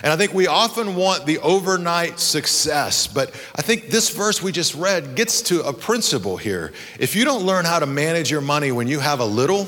and 0.06 0.12
I 0.12 0.16
think 0.16 0.32
we 0.32 0.46
often 0.46 0.94
want 0.94 1.26
the 1.26 1.40
overnight 1.40 2.20
success, 2.20 3.08
but 3.08 3.30
I 3.56 3.62
think 3.62 3.88
this 3.88 4.08
verse 4.10 4.40
we 4.40 4.52
just 4.52 4.76
read 4.76 5.16
gets 5.16 5.42
to 5.42 5.66
a 5.66 5.72
principle 5.72 6.36
here. 6.36 6.72
If 7.00 7.16
you 7.16 7.24
don't 7.24 7.44
learn 7.44 7.64
how 7.64 7.80
to 7.80 7.86
manage 7.86 8.30
your 8.30 8.40
money 8.40 8.70
when 8.70 8.86
you 8.86 9.00
have 9.00 9.18
a 9.18 9.24
little, 9.24 9.66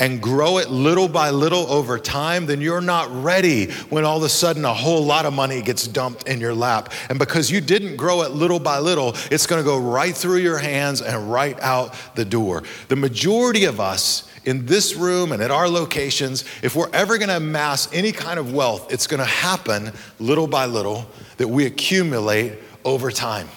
and 0.00 0.20
grow 0.20 0.58
it 0.58 0.70
little 0.70 1.06
by 1.06 1.30
little 1.30 1.70
over 1.70 1.98
time, 1.98 2.46
then 2.46 2.60
you're 2.60 2.80
not 2.80 3.08
ready 3.22 3.70
when 3.90 4.04
all 4.04 4.16
of 4.16 4.22
a 4.22 4.28
sudden 4.28 4.64
a 4.64 4.74
whole 4.74 5.04
lot 5.04 5.26
of 5.26 5.32
money 5.32 5.60
gets 5.60 5.86
dumped 5.86 6.26
in 6.26 6.40
your 6.40 6.54
lap. 6.54 6.92
And 7.10 7.18
because 7.18 7.50
you 7.50 7.60
didn't 7.60 7.96
grow 7.96 8.22
it 8.22 8.30
little 8.30 8.58
by 8.58 8.78
little, 8.78 9.14
it's 9.30 9.46
gonna 9.46 9.62
go 9.62 9.78
right 9.78 10.16
through 10.16 10.38
your 10.38 10.58
hands 10.58 11.02
and 11.02 11.30
right 11.30 11.60
out 11.60 11.94
the 12.14 12.24
door. 12.24 12.62
The 12.88 12.96
majority 12.96 13.66
of 13.66 13.78
us 13.78 14.26
in 14.46 14.64
this 14.64 14.96
room 14.96 15.32
and 15.32 15.42
at 15.42 15.50
our 15.50 15.68
locations, 15.68 16.46
if 16.62 16.74
we're 16.74 16.90
ever 16.94 17.18
gonna 17.18 17.36
amass 17.36 17.92
any 17.92 18.10
kind 18.10 18.38
of 18.38 18.54
wealth, 18.54 18.90
it's 18.90 19.06
gonna 19.06 19.24
happen 19.24 19.92
little 20.18 20.46
by 20.46 20.64
little 20.64 21.06
that 21.36 21.48
we 21.48 21.66
accumulate 21.66 22.58
over 22.86 23.10
time. 23.10 23.48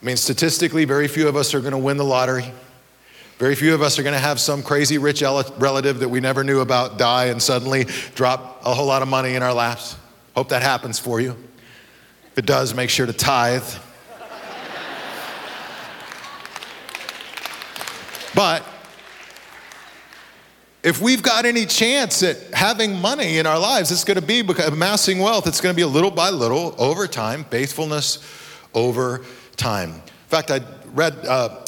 I 0.00 0.06
mean, 0.06 0.16
statistically, 0.16 0.86
very 0.86 1.06
few 1.06 1.28
of 1.28 1.36
us 1.36 1.52
are 1.52 1.60
gonna 1.60 1.78
win 1.78 1.98
the 1.98 2.04
lottery. 2.04 2.50
Very 3.38 3.56
few 3.56 3.74
of 3.74 3.82
us 3.82 3.98
are 3.98 4.04
going 4.04 4.14
to 4.14 4.20
have 4.20 4.38
some 4.38 4.62
crazy 4.62 4.96
rich 4.96 5.20
relative 5.22 5.98
that 5.98 6.08
we 6.08 6.20
never 6.20 6.44
knew 6.44 6.60
about 6.60 6.98
die 6.98 7.26
and 7.26 7.42
suddenly 7.42 7.84
drop 8.14 8.60
a 8.64 8.72
whole 8.72 8.86
lot 8.86 9.02
of 9.02 9.08
money 9.08 9.34
in 9.34 9.42
our 9.42 9.52
laps. 9.52 9.96
Hope 10.36 10.50
that 10.50 10.62
happens 10.62 11.00
for 11.00 11.20
you. 11.20 11.36
If 12.32 12.38
it 12.38 12.46
does, 12.46 12.74
make 12.74 12.90
sure 12.90 13.06
to 13.06 13.12
tithe. 13.12 13.64
but 18.34 18.64
if 20.84 21.00
we've 21.00 21.22
got 21.22 21.44
any 21.44 21.66
chance 21.66 22.22
at 22.22 22.36
having 22.52 23.00
money 23.00 23.38
in 23.38 23.46
our 23.46 23.58
lives, 23.58 23.90
it's 23.90 24.04
going 24.04 24.20
to 24.20 24.26
be 24.26 24.40
amassing 24.40 25.18
wealth. 25.18 25.48
It's 25.48 25.60
going 25.60 25.74
to 25.74 25.76
be 25.76 25.84
little 25.84 26.10
by 26.10 26.30
little 26.30 26.74
over 26.78 27.08
time, 27.08 27.44
faithfulness 27.44 28.22
over 28.74 29.24
time. 29.56 29.90
In 29.90 30.28
fact, 30.28 30.50
I 30.50 30.60
read 30.92 31.14
uh, 31.26 31.63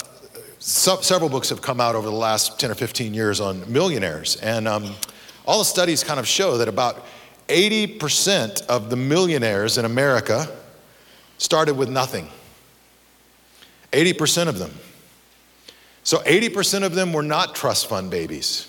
so, 0.67 1.01
several 1.01 1.31
books 1.31 1.51
have 1.51 1.63
come 1.63 1.81
out 1.81 1.95
over 1.95 2.11
the 2.11 2.17
last 2.17 2.59
10 2.59 2.73
or 2.73 2.75
15 2.75 3.15
years 3.15 3.39
on 3.39 3.73
millionaires. 3.73 4.35
And 4.35 4.67
um, 4.67 4.97
all 5.47 5.61
the 5.61 5.65
studies 5.65 6.03
kind 6.03 6.19
of 6.19 6.27
show 6.27 6.59
that 6.59 6.67
about 6.67 7.07
80% 7.47 8.67
of 8.67 8.91
the 8.91 8.97
millionaires 8.97 9.79
in 9.79 9.85
America 9.85 10.51
started 11.39 11.75
with 11.75 11.89
nothing. 11.89 12.29
80% 13.93 14.49
of 14.49 14.59
them. 14.59 14.73
So 16.03 16.19
80% 16.19 16.83
of 16.83 16.97
them 16.97 17.13
were 17.13 17.23
not 17.23 17.55
trust 17.55 17.87
fund 17.87 18.11
babies. 18.11 18.69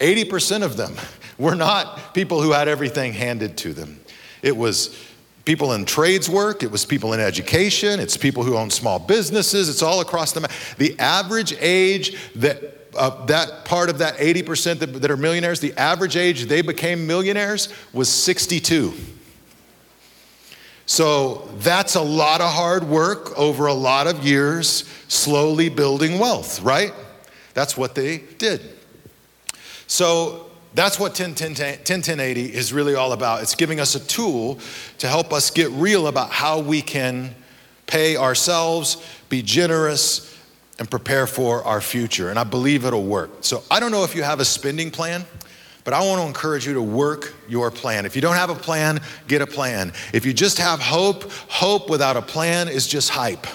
80% 0.00 0.64
of 0.64 0.76
them 0.76 0.96
were 1.38 1.54
not 1.54 2.14
people 2.14 2.42
who 2.42 2.50
had 2.50 2.66
everything 2.66 3.12
handed 3.12 3.56
to 3.58 3.72
them. 3.72 4.00
It 4.42 4.56
was 4.56 4.88
people 5.48 5.72
in 5.72 5.86
trades 5.86 6.28
work, 6.28 6.62
it 6.62 6.70
was 6.70 6.84
people 6.84 7.14
in 7.14 7.20
education, 7.20 8.00
it's 8.00 8.18
people 8.18 8.42
who 8.42 8.54
own 8.54 8.68
small 8.68 8.98
businesses, 8.98 9.70
it's 9.70 9.82
all 9.82 10.02
across 10.02 10.32
the 10.32 10.42
map. 10.42 10.52
The 10.76 10.94
average 10.98 11.54
age 11.58 12.18
that 12.34 12.90
uh, 12.94 13.24
that 13.24 13.64
part 13.64 13.88
of 13.88 13.96
that 13.96 14.18
80% 14.18 14.78
that, 14.80 14.86
that 15.00 15.10
are 15.10 15.16
millionaires, 15.16 15.60
the 15.60 15.72
average 15.78 16.18
age 16.18 16.44
they 16.44 16.60
became 16.60 17.06
millionaires 17.06 17.70
was 17.94 18.10
62. 18.10 18.92
So 20.84 21.48
that's 21.60 21.94
a 21.94 22.02
lot 22.02 22.42
of 22.42 22.52
hard 22.52 22.84
work 22.84 23.34
over 23.38 23.68
a 23.68 23.74
lot 23.74 24.06
of 24.06 24.26
years, 24.26 24.84
slowly 25.08 25.70
building 25.70 26.18
wealth, 26.18 26.60
right? 26.60 26.92
That's 27.54 27.74
what 27.74 27.94
they 27.94 28.18
did. 28.18 28.60
So 29.86 30.47
that's 30.74 30.98
what 30.98 31.14
10, 31.14 31.34
10, 31.34 31.54
10, 31.54 31.78
1080 31.78 32.54
is 32.54 32.72
really 32.72 32.94
all 32.94 33.12
about. 33.12 33.42
It's 33.42 33.54
giving 33.54 33.80
us 33.80 33.94
a 33.94 34.00
tool 34.00 34.58
to 34.98 35.08
help 35.08 35.32
us 35.32 35.50
get 35.50 35.70
real 35.70 36.06
about 36.06 36.30
how 36.30 36.60
we 36.60 36.82
can 36.82 37.34
pay 37.86 38.16
ourselves, 38.16 39.02
be 39.28 39.42
generous, 39.42 40.36
and 40.78 40.90
prepare 40.90 41.26
for 41.26 41.64
our 41.64 41.80
future. 41.80 42.30
And 42.30 42.38
I 42.38 42.44
believe 42.44 42.84
it'll 42.84 43.04
work. 43.04 43.30
So 43.40 43.62
I 43.70 43.80
don't 43.80 43.90
know 43.90 44.04
if 44.04 44.14
you 44.14 44.22
have 44.22 44.40
a 44.40 44.44
spending 44.44 44.90
plan. 44.90 45.24
But 45.84 45.94
I 45.94 46.04
want 46.04 46.20
to 46.20 46.26
encourage 46.26 46.66
you 46.66 46.74
to 46.74 46.82
work 46.82 47.34
your 47.48 47.70
plan. 47.70 48.04
If 48.04 48.14
you 48.14 48.20
don't 48.20 48.34
have 48.34 48.50
a 48.50 48.54
plan, 48.54 49.00
get 49.26 49.40
a 49.40 49.46
plan. 49.46 49.94
If 50.12 50.26
you 50.26 50.34
just 50.34 50.58
have 50.58 50.80
hope, 50.80 51.30
hope 51.48 51.88
without 51.88 52.14
a 52.14 52.20
plan 52.20 52.68
is 52.68 52.86
just 52.86 53.08
hype. 53.08 53.46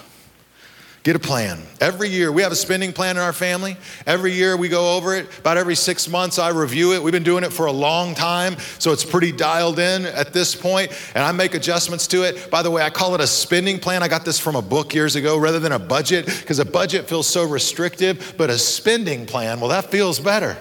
Get 1.03 1.17
a 1.17 1.19
plan. 1.19 1.61
Every 1.81 2.07
year, 2.07 2.31
we 2.31 2.43
have 2.43 2.53
a 2.53 2.55
spending 2.55 2.93
plan 2.93 3.17
in 3.17 3.21
our 3.21 3.33
family. 3.33 3.75
Every 4.07 4.31
year, 4.31 4.55
we 4.55 4.69
go 4.69 4.95
over 4.95 5.13
it. 5.13 5.27
About 5.39 5.57
every 5.57 5.75
six 5.75 6.07
months, 6.07 6.39
I 6.39 6.47
review 6.51 6.93
it. 6.93 7.03
We've 7.03 7.11
been 7.11 7.23
doing 7.23 7.43
it 7.43 7.51
for 7.51 7.65
a 7.65 7.73
long 7.73 8.15
time, 8.15 8.55
so 8.79 8.93
it's 8.93 9.03
pretty 9.03 9.33
dialed 9.33 9.79
in 9.79 10.05
at 10.05 10.31
this 10.31 10.55
point, 10.55 10.93
and 11.13 11.21
I 11.21 11.33
make 11.33 11.55
adjustments 11.55 12.07
to 12.07 12.23
it. 12.23 12.49
By 12.49 12.61
the 12.61 12.71
way, 12.71 12.83
I 12.83 12.89
call 12.89 13.15
it 13.15 13.19
a 13.19 13.27
spending 13.27 13.79
plan. 13.79 14.01
I 14.01 14.07
got 14.07 14.23
this 14.23 14.39
from 14.39 14.55
a 14.55 14.61
book 14.61 14.93
years 14.93 15.17
ago 15.17 15.37
rather 15.37 15.59
than 15.59 15.73
a 15.73 15.79
budget, 15.79 16.25
because 16.25 16.59
a 16.59 16.65
budget 16.65 17.09
feels 17.09 17.27
so 17.27 17.43
restrictive, 17.43 18.35
but 18.37 18.49
a 18.49 18.57
spending 18.57 19.25
plan, 19.25 19.59
well, 19.59 19.71
that 19.71 19.91
feels 19.91 20.21
better. 20.21 20.55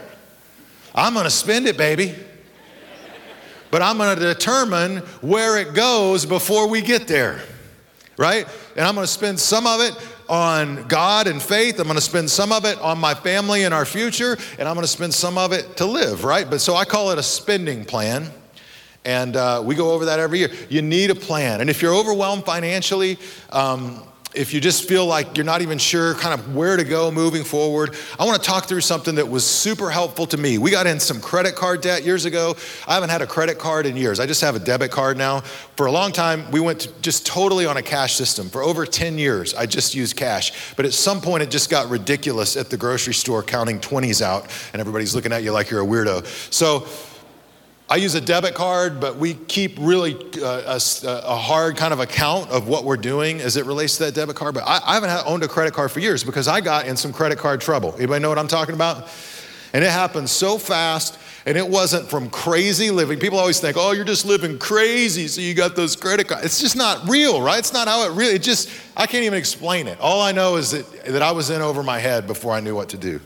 I'm 0.92 1.14
gonna 1.14 1.30
spend 1.30 1.68
it, 1.68 1.76
baby. 1.78 2.16
But 3.70 3.80
I'm 3.80 3.96
gonna 3.96 4.20
determine 4.20 4.98
where 5.20 5.56
it 5.58 5.72
goes 5.72 6.26
before 6.26 6.66
we 6.68 6.82
get 6.82 7.06
there, 7.06 7.40
right? 8.16 8.46
And 8.76 8.84
I'm 8.84 8.96
gonna 8.96 9.06
spend 9.06 9.38
some 9.38 9.66
of 9.66 9.80
it 9.80 9.96
on 10.32 10.84
God 10.88 11.26
and 11.26 11.42
faith. 11.42 11.78
I'm 11.78 11.84
going 11.84 11.94
to 11.94 12.00
spend 12.00 12.30
some 12.30 12.52
of 12.52 12.64
it 12.64 12.78
on 12.78 12.98
my 12.98 13.12
family 13.12 13.64
and 13.64 13.74
our 13.74 13.84
future, 13.84 14.38
and 14.58 14.66
I'm 14.66 14.74
going 14.74 14.82
to 14.82 14.88
spend 14.88 15.12
some 15.12 15.36
of 15.36 15.52
it 15.52 15.76
to 15.76 15.84
live, 15.84 16.24
right? 16.24 16.48
But 16.48 16.62
so 16.62 16.74
I 16.74 16.86
call 16.86 17.10
it 17.10 17.18
a 17.18 17.22
spending 17.22 17.84
plan. 17.84 18.30
And 19.04 19.36
uh, 19.36 19.62
we 19.62 19.74
go 19.74 19.90
over 19.90 20.06
that 20.06 20.20
every 20.20 20.38
year. 20.38 20.50
You 20.70 20.80
need 20.80 21.10
a 21.10 21.14
plan. 21.14 21.60
And 21.60 21.68
if 21.68 21.82
you're 21.82 21.94
overwhelmed 21.94 22.46
financially, 22.46 23.18
um, 23.50 24.02
if 24.34 24.54
you 24.54 24.60
just 24.60 24.88
feel 24.88 25.06
like 25.06 25.36
you're 25.36 25.44
not 25.44 25.62
even 25.62 25.78
sure 25.78 26.14
kind 26.14 26.38
of 26.38 26.54
where 26.54 26.76
to 26.76 26.84
go 26.84 27.10
moving 27.10 27.44
forward, 27.44 27.94
I 28.18 28.24
want 28.24 28.42
to 28.42 28.46
talk 28.46 28.66
through 28.66 28.80
something 28.80 29.16
that 29.16 29.28
was 29.28 29.46
super 29.46 29.90
helpful 29.90 30.26
to 30.26 30.36
me. 30.36 30.58
We 30.58 30.70
got 30.70 30.86
in 30.86 31.00
some 31.00 31.20
credit 31.20 31.54
card 31.54 31.82
debt 31.82 32.04
years 32.04 32.24
ago. 32.24 32.56
I 32.86 32.94
haven't 32.94 33.10
had 33.10 33.22
a 33.22 33.26
credit 33.26 33.58
card 33.58 33.86
in 33.86 33.96
years. 33.96 34.20
I 34.20 34.26
just 34.26 34.40
have 34.40 34.56
a 34.56 34.58
debit 34.58 34.90
card 34.90 35.18
now. 35.18 35.40
For 35.76 35.86
a 35.86 35.92
long 35.92 36.12
time, 36.12 36.50
we 36.50 36.60
went 36.60 36.80
to 36.80 36.92
just 37.00 37.26
totally 37.26 37.66
on 37.66 37.76
a 37.76 37.82
cash 37.82 38.14
system. 38.14 38.48
For 38.48 38.62
over 38.62 38.86
10 38.86 39.18
years, 39.18 39.54
I 39.54 39.66
just 39.66 39.94
used 39.94 40.16
cash. 40.16 40.74
But 40.76 40.86
at 40.86 40.92
some 40.92 41.20
point, 41.20 41.42
it 41.42 41.50
just 41.50 41.70
got 41.70 41.90
ridiculous 41.90 42.56
at 42.56 42.70
the 42.70 42.76
grocery 42.76 43.14
store 43.14 43.42
counting 43.42 43.80
20s 43.80 44.22
out, 44.22 44.46
and 44.72 44.80
everybody's 44.80 45.14
looking 45.14 45.32
at 45.32 45.42
you 45.42 45.52
like 45.52 45.70
you're 45.70 45.82
a 45.82 45.86
weirdo. 45.86 46.24
So 46.52 46.86
I 47.92 47.96
use 47.96 48.14
a 48.14 48.22
debit 48.22 48.54
card, 48.54 49.00
but 49.00 49.16
we 49.18 49.34
keep 49.34 49.76
really 49.78 50.14
uh, 50.42 50.78
a, 50.78 50.80
a, 51.04 51.36
hard 51.36 51.76
kind 51.76 51.92
of 51.92 52.00
account 52.00 52.48
of 52.48 52.66
what 52.66 52.84
we're 52.84 52.96
doing 52.96 53.42
as 53.42 53.58
it 53.58 53.66
relates 53.66 53.98
to 53.98 54.04
that 54.04 54.14
debit 54.14 54.34
card. 54.34 54.54
But 54.54 54.62
I, 54.66 54.80
I 54.82 54.94
haven't 54.94 55.10
had, 55.10 55.24
owned 55.26 55.42
a 55.42 55.48
credit 55.48 55.74
card 55.74 55.90
for 55.90 56.00
years 56.00 56.24
because 56.24 56.48
I 56.48 56.62
got 56.62 56.86
in 56.86 56.96
some 56.96 57.12
credit 57.12 57.36
card 57.36 57.60
trouble. 57.60 57.94
Anybody 57.98 58.22
know 58.22 58.30
what 58.30 58.38
I'm 58.38 58.48
talking 58.48 58.74
about? 58.74 59.10
And 59.74 59.84
it 59.84 59.90
happened 59.90 60.30
so 60.30 60.56
fast, 60.56 61.18
and 61.44 61.58
it 61.58 61.68
wasn't 61.68 62.08
from 62.08 62.30
crazy 62.30 62.90
living. 62.90 63.18
People 63.18 63.38
always 63.38 63.60
think, 63.60 63.76
oh, 63.78 63.92
you're 63.92 64.06
just 64.06 64.24
living 64.24 64.58
crazy, 64.58 65.28
so 65.28 65.42
you 65.42 65.52
got 65.52 65.76
those 65.76 65.94
credit 65.94 66.28
cards. 66.28 66.46
It's 66.46 66.60
just 66.62 66.76
not 66.76 67.06
real, 67.10 67.42
right? 67.42 67.58
It's 67.58 67.74
not 67.74 67.88
how 67.88 68.10
it 68.10 68.16
really, 68.16 68.36
it 68.36 68.42
just, 68.42 68.70
I 68.96 69.06
can't 69.06 69.24
even 69.24 69.38
explain 69.38 69.86
it. 69.86 70.00
All 70.00 70.22
I 70.22 70.32
know 70.32 70.56
is 70.56 70.70
that, 70.70 71.04
that 71.04 71.20
I 71.20 71.32
was 71.32 71.50
in 71.50 71.60
over 71.60 71.82
my 71.82 71.98
head 71.98 72.26
before 72.26 72.54
I 72.54 72.60
knew 72.60 72.74
what 72.74 72.88
to 72.88 72.96
do. 72.96 73.20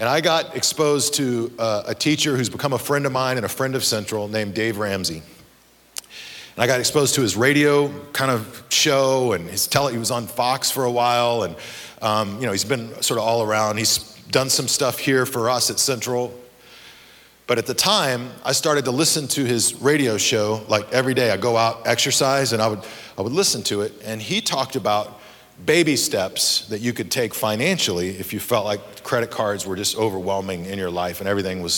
And 0.00 0.08
I 0.08 0.22
got 0.22 0.56
exposed 0.56 1.12
to 1.16 1.52
uh, 1.58 1.82
a 1.88 1.94
teacher 1.94 2.34
who's 2.34 2.48
become 2.48 2.72
a 2.72 2.78
friend 2.78 3.04
of 3.04 3.12
mine 3.12 3.36
and 3.36 3.44
a 3.44 3.50
friend 3.50 3.74
of 3.74 3.84
Central 3.84 4.28
named 4.28 4.54
Dave 4.54 4.78
Ramsey. 4.78 5.16
And 5.18 6.56
I 6.56 6.66
got 6.66 6.80
exposed 6.80 7.16
to 7.16 7.20
his 7.20 7.36
radio 7.36 7.90
kind 8.12 8.30
of 8.30 8.64
show 8.70 9.32
and 9.32 9.46
his 9.46 9.66
tele, 9.66 9.92
he 9.92 9.98
was 9.98 10.10
on 10.10 10.26
Fox 10.26 10.70
for 10.70 10.84
a 10.84 10.90
while. 10.90 11.42
And, 11.42 11.54
um, 12.00 12.40
you 12.40 12.46
know, 12.46 12.52
he's 12.52 12.64
been 12.64 13.02
sort 13.02 13.20
of 13.20 13.26
all 13.26 13.42
around. 13.42 13.76
He's 13.76 13.98
done 14.30 14.48
some 14.48 14.68
stuff 14.68 14.98
here 14.98 15.26
for 15.26 15.50
us 15.50 15.68
at 15.68 15.78
Central. 15.78 16.32
But 17.46 17.58
at 17.58 17.66
the 17.66 17.74
time, 17.74 18.30
I 18.42 18.52
started 18.52 18.86
to 18.86 18.92
listen 18.92 19.28
to 19.28 19.44
his 19.44 19.74
radio 19.82 20.16
show 20.16 20.64
like 20.66 20.90
every 20.94 21.12
day. 21.12 21.30
I 21.30 21.36
go 21.36 21.58
out, 21.58 21.86
exercise, 21.86 22.54
and 22.54 22.62
I 22.62 22.68
would, 22.68 22.80
I 23.18 23.20
would 23.20 23.32
listen 23.32 23.62
to 23.64 23.82
it. 23.82 23.92
And 24.02 24.22
he 24.22 24.40
talked 24.40 24.76
about 24.76 25.19
baby 25.66 25.96
steps 25.96 26.66
that 26.68 26.80
you 26.80 26.92
could 26.92 27.10
take 27.10 27.34
financially 27.34 28.10
if 28.10 28.32
you 28.32 28.40
felt 28.40 28.64
like 28.64 29.02
credit 29.02 29.30
cards 29.30 29.66
were 29.66 29.76
just 29.76 29.96
overwhelming 29.96 30.66
in 30.66 30.78
your 30.78 30.90
life 30.90 31.20
and 31.20 31.28
everything 31.28 31.62
was 31.62 31.74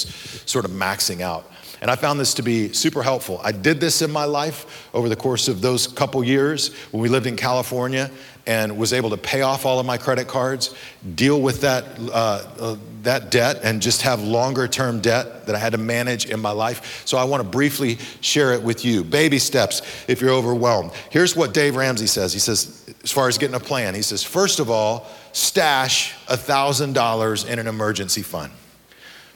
sort 0.47 0.65
of 0.65 0.71
maxing 0.71 1.21
out. 1.21 1.51
And 1.83 1.91
I 1.91 1.97
found 1.97 2.21
this 2.21 2.35
to 2.35 2.43
be 2.43 2.73
super 2.73 3.03
helpful. 3.03 3.41
I 3.43 3.51
did 3.51 3.81
this 3.81 4.03
in 4.03 4.11
my 4.13 4.25
life 4.25 4.89
over 4.95 5.09
the 5.09 5.17
course 5.17 5.49
of 5.49 5.61
those 5.61 5.89
couple 5.89 6.23
years 6.23 6.73
when 6.93 7.03
we 7.03 7.09
lived 7.09 7.27
in 7.27 7.35
California 7.35 8.09
and 8.47 8.77
was 8.77 8.93
able 8.93 9.11
to 9.11 9.17
pay 9.17 9.43
off 9.43 9.67
all 9.67 9.81
of 9.81 9.87
my 9.87 9.99
credit 9.99 10.27
cards, 10.29 10.75
deal 11.15 11.41
with 11.41 11.61
that, 11.61 11.85
uh, 11.99 12.45
uh, 12.59 12.77
that 13.03 13.31
debt, 13.31 13.61
and 13.63 13.81
just 13.81 14.03
have 14.03 14.23
longer 14.23 14.67
term 14.67 15.01
debt 15.01 15.47
that 15.47 15.55
I 15.55 15.59
had 15.59 15.73
to 15.73 15.79
manage 15.79 16.27
in 16.27 16.41
my 16.41 16.51
life. 16.51 17.03
So 17.05 17.19
I 17.19 17.25
want 17.25 17.43
to 17.43 17.49
briefly 17.49 17.99
share 18.21 18.53
it 18.53 18.63
with 18.63 18.85
you. 18.85 19.05
Baby 19.05 19.39
steps 19.39 19.83
if 20.09 20.21
you're 20.21 20.31
overwhelmed. 20.31 20.93
Here's 21.11 21.37
what 21.37 21.55
Dave 21.55 21.77
Ramsey 21.77 22.07
says 22.07 22.33
He 22.33 22.39
says, 22.39 22.82
as 23.03 23.11
far 23.11 23.29
as 23.29 23.39
getting 23.39 23.57
a 23.57 23.61
plan, 23.61 23.95
he 23.95 24.03
says, 24.03 24.23
first 24.23 24.61
of 24.61 24.71
all, 24.71 25.09
stash 25.33 26.15
$1,000 26.27 27.49
in 27.49 27.59
an 27.59 27.67
emergency 27.67 28.23
fund. 28.23 28.53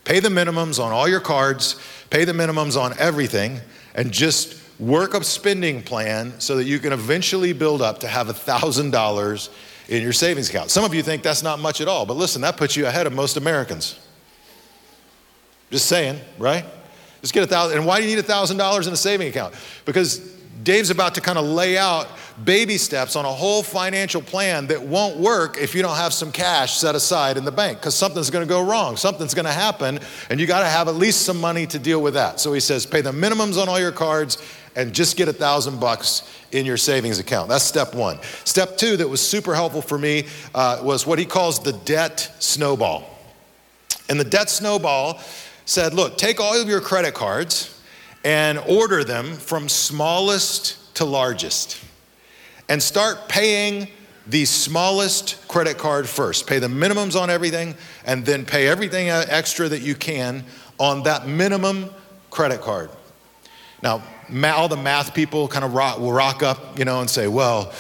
Pay 0.05 0.21
the 0.21 0.29
minimums 0.29 0.83
on 0.83 0.93
all 0.93 1.09
your 1.09 1.21
cards, 1.21 1.81
pay 2.11 2.25
the 2.25 2.33
minimums 2.33 2.81
on 2.81 2.97
everything, 2.99 3.59
and 3.95 4.13
just 4.13 4.63
work 4.79 5.15
a 5.15 5.25
spending 5.25 5.83
plan 5.83 6.39
so 6.39 6.57
that 6.57 6.65
you 6.65 6.79
can 6.79 6.93
eventually 6.93 7.53
build 7.53 7.83
up 7.83 7.99
to 8.01 8.09
have 8.09 8.29
$1,000 8.29 9.49
in 9.89 10.03
your 10.03 10.13
savings 10.13 10.49
account. 10.49 10.71
Some 10.71 10.85
of 10.85 10.95
you 10.95 11.03
think 11.03 11.23
that's 11.23 11.43
not 11.43 11.59
much 11.59 11.81
at 11.81 11.89
all, 11.89 12.07
but 12.07 12.17
listen, 12.17 12.43
that 12.43 12.57
puts 12.57 12.77
you 12.77 12.87
ahead 12.87 13.07
of 13.07 13.13
most 13.13 13.37
Americans. 13.37 13.99
Just 15.71 15.87
saying, 15.87 16.21
right? 16.39 16.65
Just 17.21 17.35
get 17.35 17.43
a 17.43 17.47
thousand. 17.47 17.79
And 17.79 17.87
why 17.87 17.99
do 17.99 18.05
you 18.07 18.15
need 18.15 18.21
a 18.21 18.27
thousand 18.27 18.57
dollars 18.57 18.87
in 18.87 18.93
a 18.93 18.97
saving 18.97 19.29
account? 19.29 19.55
Because 19.85 20.19
Dave's 20.63 20.91
about 20.91 21.15
to 21.17 21.21
kind 21.21 21.39
of 21.39 21.45
lay 21.45 21.77
out 21.77 22.09
baby 22.45 22.77
steps 22.77 23.17
on 23.17 23.25
a 23.25 23.33
whole 23.33 23.63
financial 23.63 24.21
plan 24.21 24.67
that 24.67 24.83
won't 24.83 25.17
work 25.17 25.57
if 25.59 25.75
you 25.75 25.83
don't 25.83 25.97
have 25.97 26.13
some 26.13 26.31
cash 26.31 26.77
set 26.77 26.95
aside 26.95 27.37
in 27.37 27.45
the 27.45 27.53
bank 27.53 27.79
because 27.79 27.95
something's 27.95 28.31
going 28.31 28.47
to 28.47 28.49
go 28.49 28.63
wrong. 28.63 28.97
Something's 28.97 29.35
going 29.35 29.47
to 29.47 29.53
happen, 29.53 29.99
and 30.29 30.39
you 30.39 30.47
got 30.47 30.61
to 30.61 30.67
have 30.67 30.89
at 30.89 30.97
least 30.97 31.23
some 31.23 31.41
money 31.41 31.67
to 31.67 31.79
deal 31.79 32.03
with 32.03 32.15
that. 32.15 32.41
So 32.41 32.53
he 32.53 32.61
says, 32.61 32.85
pay 32.85 33.01
the 33.01 33.13
minimums 33.13 33.61
on 33.61 33.69
all 33.69 33.81
your 33.81 33.93
cards 33.93 34.43
and 34.75 34.93
just 34.93 35.17
get 35.17 35.29
a 35.29 35.33
thousand 35.33 35.81
bucks 35.81 36.31
in 36.53 36.67
your 36.67 36.77
savings 36.77 37.19
account. 37.19 37.49
That's 37.49 37.65
step 37.65 37.95
one. 37.95 38.21
Step 38.45 38.77
two, 38.77 38.99
that 38.99 39.09
was 39.09 39.27
super 39.27 39.55
helpful 39.55 39.81
for 39.81 39.97
me, 39.97 40.27
uh, 40.55 40.81
was 40.83 41.07
what 41.07 41.19
he 41.19 41.25
calls 41.25 41.63
the 41.63 41.73
debt 41.73 42.31
snowball. 42.39 43.09
And 44.11 44.21
the 44.21 44.25
debt 44.25 44.51
snowball 44.51 45.21
said, 45.65 45.95
look, 45.95 46.19
take 46.19 46.41
all 46.41 46.61
of 46.61 46.69
your 46.69 46.81
credit 46.81 47.15
cards 47.15 47.81
and 48.23 48.59
order 48.59 49.03
them 49.03 49.33
from 49.35 49.69
smallest 49.69 50.95
to 50.97 51.05
largest 51.05 51.86
and 52.69 52.83
start 52.83 53.29
paying 53.29 53.89
the 54.27 54.45
smallest 54.45 55.47
credit 55.49 55.79
card 55.79 56.09
first. 56.09 56.47
Pay 56.47 56.59
the 56.59 56.67
minimums 56.67 57.21
on 57.21 57.31
everything 57.31 57.75
and 58.05 58.25
then 58.27 58.45
pay 58.45 58.67
everything 58.67 59.09
uh, 59.09 59.25
extra 59.29 59.69
that 59.69 59.83
you 59.83 59.95
can 59.95 60.45
on 60.79 61.05
that 61.05 61.27
minimum 61.27 61.91
credit 62.31 62.61
card. 62.61 62.91
Now, 63.83 64.03
all 64.45 64.69
the 64.69 64.77
math 64.77 65.15
people 65.15 65.47
kind 65.47 65.65
of 65.65 65.75
rock, 65.75 65.99
will 65.99 66.13
rock 66.13 66.43
up, 66.43 66.79
you 66.79 66.85
know, 66.85 67.01
and 67.01 67.09
say, 67.09 67.29
well, 67.29 67.73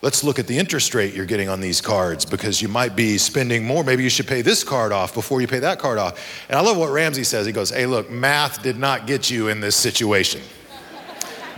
let's 0.00 0.24
look 0.24 0.38
at 0.38 0.46
the 0.46 0.56
interest 0.56 0.94
rate 0.94 1.14
you're 1.14 1.26
getting 1.26 1.48
on 1.48 1.60
these 1.60 1.80
cards 1.80 2.24
because 2.24 2.62
you 2.62 2.68
might 2.68 2.96
be 2.96 3.18
spending 3.18 3.64
more. 3.64 3.84
Maybe 3.84 4.02
you 4.02 4.10
should 4.10 4.26
pay 4.26 4.40
this 4.40 4.64
card 4.64 4.92
off 4.92 5.12
before 5.12 5.40
you 5.40 5.46
pay 5.46 5.58
that 5.58 5.78
card 5.78 5.98
off. 5.98 6.44
And 6.48 6.58
I 6.58 6.62
love 6.62 6.78
what 6.78 6.90
Ramsey 6.90 7.24
says. 7.24 7.46
He 7.46 7.52
goes, 7.52 7.70
hey, 7.70 7.86
look, 7.86 8.10
math 8.10 8.62
did 8.62 8.78
not 8.78 9.06
get 9.06 9.30
you 9.30 9.48
in 9.48 9.60
this 9.60 9.76
situation. 9.76 10.40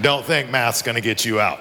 Don't 0.01 0.25
think 0.25 0.51
math's 0.51 0.83
gonna 0.83 1.01
get 1.01 1.25
you 1.25 1.41
out. 1.41 1.61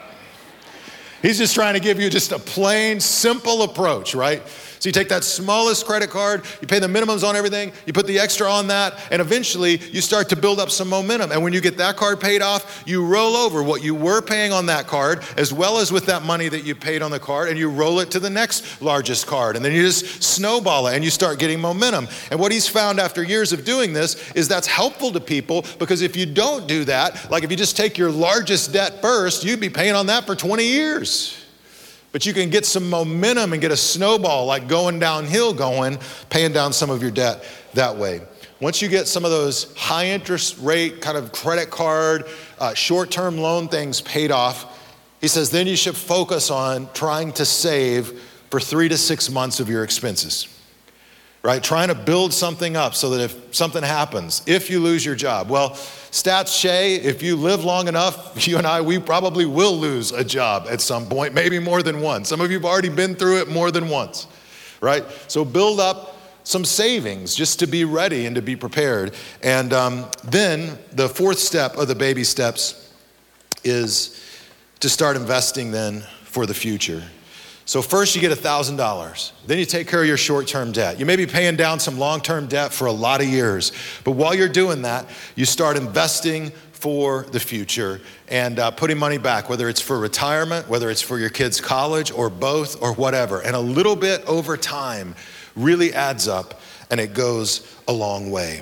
He's 1.25 1.39
just 1.39 1.55
trying 1.55 1.73
to 1.73 1.79
give 1.79 1.99
you 1.99 2.11
just 2.11 2.31
a 2.31 2.38
plain, 2.38 2.99
simple 2.99 3.63
approach, 3.63 4.13
right? 4.13 4.43
So 4.79 4.89
you 4.89 4.93
take 4.93 5.09
that 5.09 5.23
smallest 5.23 5.85
credit 5.85 6.09
card, 6.09 6.43
you 6.61 6.67
pay 6.67 6.79
the 6.79 6.88
minimums 6.88 7.27
on 7.27 7.35
everything, 7.35 7.71
you 7.85 7.93
put 7.93 8.07
the 8.07 8.19
extra 8.19 8.49
on 8.49 8.67
that, 8.67 8.99
and 9.11 9.21
eventually 9.21 9.77
you 9.91 10.01
start 10.01 10.29
to 10.29 10.35
build 10.35 10.59
up 10.59 10.69
some 10.69 10.89
momentum. 10.89 11.31
And 11.31 11.43
when 11.43 11.53
you 11.53 11.61
get 11.61 11.77
that 11.77 11.95
card 11.95 12.19
paid 12.19 12.41
off, 12.41 12.83
you 12.85 13.05
roll 13.05 13.35
over 13.35 13.63
what 13.63 13.83
you 13.83 13.95
were 13.95 14.21
paying 14.21 14.51
on 14.51 14.65
that 14.67 14.88
card, 14.88 15.23
as 15.38 15.53
well 15.53 15.77
as 15.77 15.91
with 15.91 16.05
that 16.07 16.23
money 16.23 16.49
that 16.49 16.63
you 16.63 16.75
paid 16.75 17.01
on 17.01 17.11
the 17.11 17.19
card, 17.19 17.49
and 17.49 17.57
you 17.57 17.69
roll 17.69 17.99
it 17.99 18.11
to 18.11 18.19
the 18.19 18.29
next 18.29 18.81
largest 18.81 19.27
card. 19.27 19.55
And 19.55 19.63
then 19.63 19.71
you 19.71 19.81
just 19.81 20.23
snowball 20.23 20.88
it 20.88 20.95
and 20.95 21.03
you 21.03 21.09
start 21.09 21.39
getting 21.39 21.59
momentum. 21.59 22.07
And 22.31 22.39
what 22.39 22.51
he's 22.51 22.67
found 22.67 22.99
after 22.99 23.23
years 23.23 23.53
of 23.53 23.65
doing 23.65 23.93
this 23.93 24.31
is 24.33 24.47
that's 24.47 24.67
helpful 24.67 25.11
to 25.11 25.19
people 25.19 25.65
because 25.79 26.01
if 26.01 26.15
you 26.15 26.25
don't 26.25 26.67
do 26.67 26.85
that, 26.85 27.29
like 27.31 27.43
if 27.43 27.51
you 27.51 27.57
just 27.57 27.77
take 27.77 27.97
your 27.97 28.11
largest 28.11 28.73
debt 28.73 29.01
first, 29.01 29.43
you'd 29.43 29.59
be 29.59 29.69
paying 29.69 29.95
on 29.95 30.07
that 30.07 30.25
for 30.25 30.35
20 30.35 30.65
years. 30.65 31.44
But 32.15 32.25
you 32.25 32.32
can 32.32 32.49
get 32.49 32.65
some 32.65 32.89
momentum 32.89 33.51
and 33.51 33.62
get 33.62 33.73
a 33.73 33.75
snowball 33.75 34.45
like 34.45 34.69
going 34.69 34.99
downhill 34.99 35.54
going, 35.54 35.99
paying 36.30 36.54
down 36.54 36.71
some 36.71 36.89
of 36.89 37.01
your 37.01 37.12
debt 37.12 37.43
that 37.73 37.97
way. 37.97 38.21
Once 38.62 38.82
you 38.82 38.88
get 38.88 39.06
some 39.06 39.25
of 39.25 39.32
those 39.32 39.75
high 39.75 40.06
interest 40.06 40.58
rate 40.60 41.01
kind 41.01 41.17
of 41.17 41.34
credit 41.34 41.69
card, 41.69 42.23
uh, 42.58 42.73
short 42.73 43.12
term 43.12 43.38
loan 43.38 43.67
things 43.67 43.99
paid 43.99 44.32
off, 44.32 44.97
he 45.19 45.28
says 45.28 45.49
then 45.49 45.67
you 45.67 45.75
should 45.75 45.97
focus 45.97 46.49
on 46.49 46.88
trying 46.93 47.34
to 47.34 47.43
save 47.43 48.17
for 48.49 48.62
three 48.62 48.88
to 48.88 48.97
six 48.97 49.30
months 49.30 49.60
of 49.60 49.67
your 49.67 49.84
expenses 49.84 50.47
right? 51.45 51.63
Trying 51.63 51.89
to 51.89 51.95
build 51.95 52.34
something 52.34 52.75
up 52.75 52.95
so 52.95 53.12
that 53.12 53.23
if 53.23 53.56
something 53.56 53.84
happens, 53.84 54.41
if 54.47 54.71
you 54.71 54.80
lose 54.80 55.06
your 55.06 55.13
job, 55.13 55.47
well, 55.47 55.78
stats 56.15 56.47
say 56.47 56.95
if 56.95 57.21
you 57.21 57.36
live 57.36 57.65
long 57.65 57.89
enough, 57.89 58.47
you 58.47 58.58
and 58.58 58.65
I, 58.65 58.80
we 58.80 58.99
probably 58.99 59.45
will 59.45 59.78
lose 59.78 60.13
a 60.13 60.23
job 60.23 60.67
at 60.69 60.80
some 60.80 61.08
point, 61.08 61.34
maybe 61.34 61.60
more 61.60 61.84
than 61.84 62.01
once. 62.01 62.30
Some 62.30 62.39
of 62.39 62.49
you 62.49 62.58
have 62.58 62.65
already 62.65 62.89
been 62.89 63.15
through 63.15 63.41
it 63.41 63.49
more 63.49 63.69
than 63.69 63.89
once, 63.89 64.28
right? 64.80 65.04
So 65.28 65.43
build 65.43 65.82
up 65.82 66.15
some 66.45 66.63
savings 66.63 67.36
just 67.36 67.60
to 67.60 67.67
be 67.67 67.84
ready 67.84 68.28
and 68.28 68.36
to 68.36 68.41
be 68.41 68.56
prepared. 68.56 69.13
And 69.43 69.73
um, 69.73 70.06
then 70.23 70.78
the 70.93 71.10
fourth 71.10 71.39
step 71.39 71.75
of 71.75 71.89
the 71.89 71.95
baby 71.95 72.23
steps 72.23 72.93
is 73.63 74.21
to 74.80 74.88
start 74.88 75.17
investing 75.17 75.71
then 75.71 76.01
for 76.23 76.45
the 76.45 76.54
future. 76.54 77.04
So, 77.67 77.82
first 77.82 78.15
you 78.15 78.21
get 78.21 78.32
$1,000. 78.32 79.32
Then 79.47 79.58
you 79.58 79.65
take 79.65 79.88
care 79.88 80.01
of 80.01 80.08
your 80.08 80.17
short 80.17 80.47
term 80.47 80.71
debt. 80.71 80.99
You 80.99 81.06
may 81.06 81.15
be 81.15 81.25
paying 81.25 81.56
down 81.56 81.80
some 81.80 81.97
long 81.97 82.21
term 82.21 82.45
debt 82.45 82.71
for 82.71 82.86
a 82.86 82.91
lot 82.91 83.21
of 83.21 83.28
years. 83.28 83.71
But 84.04 84.12
while 84.12 84.36
you're 84.36 84.47
doing 84.47 84.84
that, 84.84 85.08
you 85.36 85.45
start 85.45 85.75
investing 85.75 86.51
for 86.73 87.23
the 87.23 87.39
future 87.39 87.99
and 88.28 88.60
uh, 88.60 88.69
putting 88.69 88.99
money 88.99 89.17
back, 89.17 89.49
whether 89.49 89.67
it's 89.67 89.82
for 89.82 89.97
retirement, 89.97 90.69
whether 90.69 90.91
it's 90.91 91.01
for 91.01 91.17
your 91.17 91.30
kids' 91.30 91.60
college, 91.60 92.12
or 92.12 92.30
both, 92.30 92.80
or 92.84 92.93
whatever. 92.93 93.41
And 93.41 93.56
a 93.56 93.60
little 93.60 93.95
bit 93.95 94.23
over 94.25 94.56
time 94.56 95.15
really 95.56 95.91
adds 95.91 96.28
up 96.28 96.62
and 96.91 96.99
it 96.99 97.15
goes 97.15 97.75
a 97.88 97.93
long 97.93 98.30
way. 98.30 98.62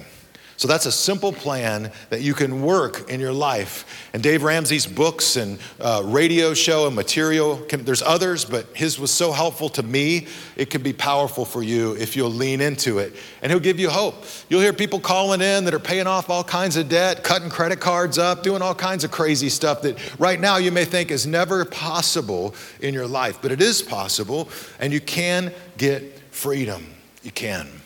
So 0.55 0.67
that's 0.67 0.85
a 0.85 0.91
simple 0.91 1.33
plan 1.33 1.91
that 2.09 2.21
you 2.21 2.33
can 2.33 2.61
work 2.61 3.09
in 3.09 3.19
your 3.19 3.33
life. 3.33 4.07
And 4.13 4.21
Dave 4.21 4.43
Ramsey's 4.43 4.85
books 4.85 5.35
and 5.35 5.59
uh, 5.81 6.03
radio 6.05 6.53
show 6.53 6.85
and 6.85 6.95
material, 6.95 7.57
can, 7.57 7.83
there's 7.83 8.03
others, 8.03 8.45
but 8.45 8.67
his 8.75 8.99
was 8.99 9.11
so 9.11 9.31
helpful 9.31 9.67
to 9.69 9.83
me. 9.83 10.27
It 10.55 10.69
can 10.69 10.83
be 10.83 10.93
powerful 10.93 11.43
for 11.43 11.63
you 11.63 11.95
if 11.97 12.15
you'll 12.15 12.29
lean 12.29 12.61
into 12.61 12.99
it. 12.99 13.13
And 13.41 13.51
he'll 13.51 13.59
give 13.59 13.79
you 13.79 13.89
hope. 13.89 14.23
You'll 14.47 14.61
hear 14.61 14.73
people 14.73 14.99
calling 14.99 15.41
in 15.41 15.65
that 15.65 15.73
are 15.73 15.79
paying 15.79 16.07
off 16.07 16.29
all 16.29 16.43
kinds 16.43 16.77
of 16.77 16.87
debt, 16.87 17.23
cutting 17.23 17.49
credit 17.49 17.79
cards 17.79 18.17
up, 18.17 18.43
doing 18.43 18.61
all 18.61 18.75
kinds 18.75 19.03
of 19.03 19.11
crazy 19.11 19.49
stuff 19.49 19.81
that 19.81 19.97
right 20.19 20.39
now 20.39 20.57
you 20.57 20.71
may 20.71 20.85
think 20.85 21.11
is 21.11 21.25
never 21.27 21.65
possible 21.65 22.55
in 22.79 22.93
your 22.93 23.07
life, 23.07 23.39
but 23.41 23.51
it 23.51 23.61
is 23.61 23.81
possible, 23.81 24.49
and 24.79 24.93
you 24.93 25.01
can 25.01 25.51
get 25.77 26.19
freedom. 26.31 26.85
You 27.23 27.31
can. 27.31 27.82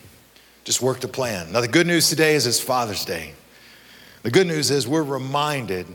Just 0.68 0.82
work 0.82 1.00
the 1.00 1.08
plan. 1.08 1.50
Now, 1.50 1.62
the 1.62 1.66
good 1.66 1.86
news 1.86 2.10
today 2.10 2.34
is 2.34 2.46
it's 2.46 2.60
Father's 2.60 3.06
Day. 3.06 3.32
The 4.22 4.30
good 4.30 4.46
news 4.46 4.70
is 4.70 4.86
we're 4.86 5.02
reminded 5.02 5.86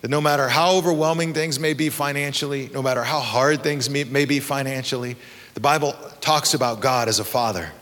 that 0.00 0.08
no 0.08 0.22
matter 0.22 0.48
how 0.48 0.76
overwhelming 0.76 1.34
things 1.34 1.60
may 1.60 1.74
be 1.74 1.90
financially, 1.90 2.70
no 2.72 2.80
matter 2.80 3.04
how 3.04 3.20
hard 3.20 3.62
things 3.62 3.90
may 3.90 4.24
be 4.24 4.40
financially, 4.40 5.16
the 5.52 5.60
Bible 5.60 5.94
talks 6.22 6.54
about 6.54 6.80
God 6.80 7.08
as 7.08 7.18
a 7.18 7.24
father 7.24 7.72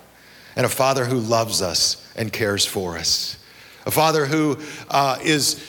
and 0.56 0.66
a 0.66 0.68
father 0.68 1.04
who 1.04 1.20
loves 1.20 1.62
us 1.62 2.04
and 2.16 2.32
cares 2.32 2.66
for 2.66 2.98
us. 2.98 3.38
A 3.86 3.92
father 3.92 4.26
who 4.26 4.58
uh, 4.88 5.20
is, 5.22 5.64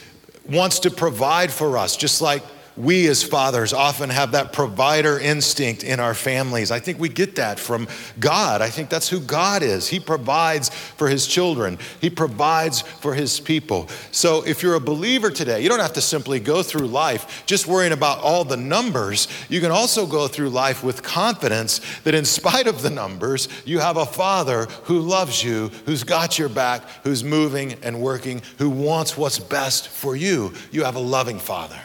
wants 0.50 0.80
to 0.80 0.90
provide 0.90 1.52
for 1.52 1.78
us, 1.78 1.96
just 1.96 2.24
like 2.24 2.42
we 2.82 3.08
as 3.08 3.24
fathers 3.24 3.74
often 3.74 4.10
have 4.10 4.32
that 4.32 4.54
provider 4.54 5.20
instinct 5.20 5.84
in 5.84 6.00
our 6.00 6.14
families. 6.14 6.72
I 6.72 6.80
think 6.80 7.00
we 7.00 7.10
get 7.10 7.36
that 7.36 7.60
from 7.60 7.88
God. 8.20 8.62
I 8.62 8.70
think 8.70 8.90
that's 8.90 9.10
who 9.10 9.20
God 9.20 9.62
is. 9.62 9.88
He 9.88 10.00
provides 10.00 10.70
for 10.70 11.08
his 11.08 11.28
children, 11.28 11.78
he 12.00 12.10
provides 12.10 12.82
for 12.82 13.14
his 13.14 13.40
people. 13.40 13.88
So 14.12 14.44
if 14.46 14.64
you're 14.64 14.76
a 14.76 14.80
believer 14.80 15.30
today, 15.30 15.62
you 15.62 15.70
don't 15.70 15.80
have 15.80 15.94
to 15.94 16.02
simply 16.02 16.40
go 16.40 16.64
through 16.64 16.88
life 16.88 17.44
just 17.46 17.68
worrying 17.68 17.94
about 17.94 18.20
all 18.20 18.44
the 18.44 18.58
numbers. 18.58 19.28
You 19.50 19.62
can 19.62 19.72
also 19.72 20.06
go 20.06 20.28
through 20.28 20.50
life 20.50 20.84
with 20.84 21.04
confidence 21.04 21.82
that 22.04 22.16
in 22.16 22.26
spite 22.26 22.68
of 22.68 22.82
the 22.82 22.90
numbers, 22.90 23.48
you 23.66 23.80
have 23.80 23.98
a 23.98 24.06
father 24.06 24.66
who 24.84 25.00
loves 25.00 25.44
you, 25.44 25.70
who's 25.86 26.04
got 26.04 26.40
your 26.40 26.50
back, 26.50 26.84
who's 27.04 27.24
moving 27.24 27.74
and 27.84 28.02
working, 28.02 28.42
who 28.58 28.70
wants 28.70 29.18
what's 29.18 29.40
best 29.40 29.88
for 29.88 30.16
you. 30.16 30.54
You 30.72 30.84
have 30.84 30.96
a 30.96 31.00
loving 31.00 31.40
father. 31.40 31.80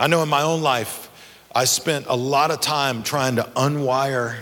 I 0.00 0.06
know 0.06 0.22
in 0.22 0.30
my 0.30 0.40
own 0.40 0.62
life, 0.62 1.10
I 1.54 1.66
spent 1.66 2.06
a 2.08 2.16
lot 2.16 2.50
of 2.50 2.62
time 2.62 3.02
trying 3.02 3.36
to 3.36 3.42
unwire 3.54 4.38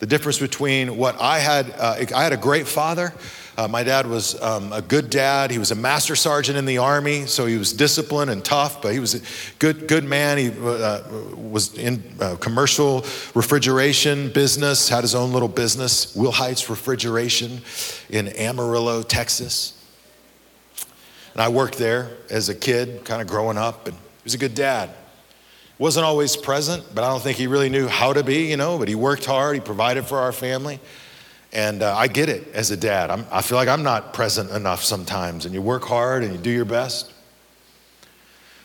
the 0.00 0.06
difference 0.06 0.40
between 0.40 0.96
what 0.96 1.20
I 1.20 1.38
had. 1.38 1.70
Uh, 1.78 2.04
I 2.12 2.24
had 2.24 2.32
a 2.32 2.36
great 2.36 2.66
father. 2.66 3.14
Uh, 3.56 3.68
my 3.68 3.84
dad 3.84 4.08
was 4.08 4.42
um, 4.42 4.72
a 4.72 4.82
good 4.82 5.08
dad. 5.08 5.52
He 5.52 5.58
was 5.58 5.70
a 5.70 5.76
master 5.76 6.16
sergeant 6.16 6.58
in 6.58 6.64
the 6.64 6.78
army, 6.78 7.26
so 7.26 7.46
he 7.46 7.56
was 7.56 7.72
disciplined 7.72 8.32
and 8.32 8.44
tough, 8.44 8.82
but 8.82 8.94
he 8.94 8.98
was 8.98 9.14
a 9.14 9.20
good, 9.60 9.86
good 9.86 10.02
man. 10.02 10.38
He 10.38 10.48
uh, 10.48 11.02
was 11.36 11.78
in 11.78 12.02
uh, 12.20 12.34
commercial 12.40 13.04
refrigeration 13.32 14.32
business, 14.32 14.88
had 14.88 15.02
his 15.02 15.14
own 15.14 15.32
little 15.32 15.46
business, 15.46 16.16
Will 16.16 16.32
Heights 16.32 16.68
Refrigeration 16.68 17.60
in 18.10 18.26
Amarillo, 18.26 19.04
Texas. 19.04 19.80
And 21.32 21.40
I 21.40 21.48
worked 21.48 21.78
there 21.78 22.10
as 22.28 22.48
a 22.48 22.56
kid, 22.56 23.04
kind 23.04 23.22
of 23.22 23.28
growing 23.28 23.56
up, 23.56 23.86
and 23.86 23.96
was 24.26 24.34
a 24.34 24.38
good 24.38 24.56
dad. 24.56 24.90
Wasn't 25.78 26.04
always 26.04 26.36
present, 26.36 26.82
but 26.92 27.04
I 27.04 27.10
don't 27.10 27.22
think 27.22 27.38
he 27.38 27.46
really 27.46 27.68
knew 27.68 27.86
how 27.86 28.12
to 28.12 28.24
be, 28.24 28.50
you 28.50 28.56
know, 28.56 28.76
but 28.76 28.88
he 28.88 28.96
worked 28.96 29.24
hard, 29.24 29.54
he 29.54 29.60
provided 29.60 30.04
for 30.04 30.18
our 30.18 30.32
family. 30.32 30.80
And 31.52 31.80
uh, 31.80 31.94
I 31.94 32.08
get 32.08 32.28
it 32.28 32.48
as 32.52 32.72
a 32.72 32.76
dad. 32.76 33.12
I'm, 33.12 33.24
I 33.30 33.40
feel 33.40 33.56
like 33.56 33.68
I'm 33.68 33.84
not 33.84 34.12
present 34.12 34.50
enough 34.50 34.82
sometimes, 34.82 35.44
and 35.44 35.54
you 35.54 35.62
work 35.62 35.84
hard 35.84 36.24
and 36.24 36.32
you 36.32 36.40
do 36.40 36.50
your 36.50 36.64
best. 36.64 37.12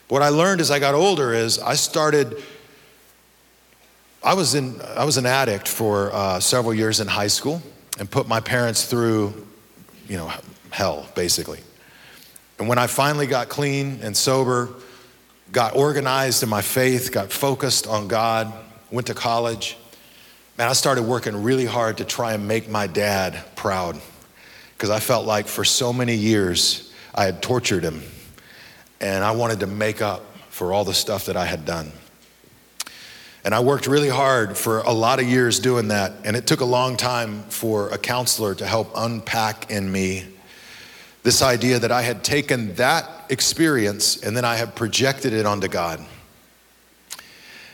What 0.08 0.24
I 0.24 0.30
learned 0.30 0.62
as 0.62 0.72
I 0.72 0.80
got 0.80 0.96
older 0.96 1.32
is 1.32 1.60
I 1.60 1.76
started. 1.76 2.42
I 4.24 4.34
was 4.34 4.56
in 4.56 4.82
I 4.98 5.06
was 5.06 5.18
an 5.18 5.28
addict 5.28 5.68
for 5.68 6.12
uh, 6.12 6.40
several 6.40 6.74
years 6.74 7.00
in 7.00 7.08
high 7.08 7.28
school, 7.28 7.62
and 8.00 8.10
put 8.10 8.28
my 8.28 8.40
parents 8.40 8.86
through, 8.86 9.46
you 10.08 10.18
know, 10.18 10.34
hell 10.72 11.08
basically. 11.14 11.60
And 12.58 12.68
when 12.68 12.80
I 12.80 12.88
finally 12.88 13.28
got 13.28 13.48
clean 13.48 14.00
and 14.02 14.18
sober, 14.18 14.70
got 15.52 15.76
organized 15.76 16.44
in 16.44 16.50
my 16.50 16.62
faith, 16.62 17.12
got 17.12 17.32
focused 17.32 17.88
on 17.88 18.08
God, 18.08 18.54
went 18.90 19.08
to 19.08 19.14
college, 19.14 19.78
man, 20.58 20.70
I 20.70 20.74
started 20.74 21.04
working 21.04 21.44
really 21.44 21.66
hard 21.66 21.98
to 21.98 22.06
try 22.06 22.34
and 22.34 22.48
make 22.48 22.70
my 22.70 22.88
dad 22.88 23.44
proud 23.56 24.00
because 24.74 24.90
I 24.90 25.00
felt 25.00 25.26
like 25.26 25.48
for 25.48 25.64
so 25.64 25.92
many 25.92 26.16
years 26.16 26.92
I 27.14 27.26
had 27.26 27.42
tortured 27.42 27.84
him 27.84 28.02
and 29.00 29.24
I 29.24 29.32
wanted 29.32 29.62
to 29.62 29.68
make 29.68 30.02
up 30.02 30.24
for 30.50 30.74
all 30.74 30.84
the 30.84 30.94
stuff 30.94 31.26
that 31.26 31.36
I 31.36 31.46
had 31.46 31.66
done. 31.66 31.92
And 33.44 33.56
I 33.56 33.62
worked 33.62 33.88
really 33.88 34.10
hard 34.10 34.56
for 34.56 34.80
a 34.80 34.92
lot 34.92 35.20
of 35.20 35.28
years 35.28 35.60
doing 35.60 35.88
that, 35.88 36.14
and 36.24 36.36
it 36.36 36.46
took 36.46 36.60
a 36.60 36.66
long 36.66 36.96
time 36.96 37.42
for 37.44 37.90
a 37.90 37.98
counselor 37.98 38.54
to 38.54 38.68
help 38.68 38.92
unpack 38.96 39.72
in 39.72 39.92
me 39.92 40.26
this 41.24 41.42
idea 41.42 41.80
that 41.80 41.92
I 41.92 42.02
had 42.02 42.24
taken 42.24 42.74
that 42.76 43.26
experience 43.30 44.18
and 44.18 44.36
then 44.36 44.46
I 44.46 44.56
have 44.56 44.76
projected 44.76 45.34
it 45.34 45.46
onto 45.46 45.68
God. 45.68 46.04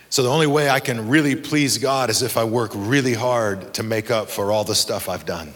So 0.10 0.24
the 0.24 0.30
only 0.30 0.48
way 0.48 0.70
I 0.70 0.80
can 0.80 1.10
really 1.10 1.36
please 1.36 1.78
God 1.78 2.10
is 2.10 2.22
if 2.22 2.38
I 2.38 2.44
work 2.44 2.72
really 2.74 3.14
hard 3.14 3.74
to 3.76 3.84
make 3.84 4.10
up 4.10 4.30
for 4.30 4.52
all 4.52 4.64
the 4.64 4.76
stuff 4.76 5.10
I've 5.10 5.26
done. 5.26 5.54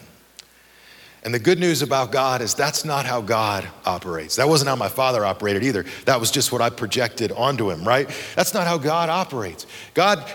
And 1.24 1.32
the 1.32 1.40
good 1.40 1.60
news 1.60 1.84
about 1.84 2.12
God 2.12 2.42
is 2.42 2.56
that's 2.56 2.84
not 2.84 3.06
how 3.06 3.22
God 3.22 3.68
operates. 3.86 4.38
That 4.38 4.50
wasn't 4.50 4.70
how 4.70 4.76
my 4.76 4.90
father 4.90 5.24
operated 5.24 5.64
either. 5.64 5.86
That 6.06 6.20
was 6.20 6.32
just 6.32 6.52
what 6.52 6.62
I 6.62 6.72
projected 6.72 7.32
onto 7.32 7.70
him, 7.70 7.88
right? 7.88 8.10
That's 8.36 8.56
not 8.56 8.66
how 8.66 8.80
God 8.80 9.08
operates. 9.08 9.68
God, 9.94 10.26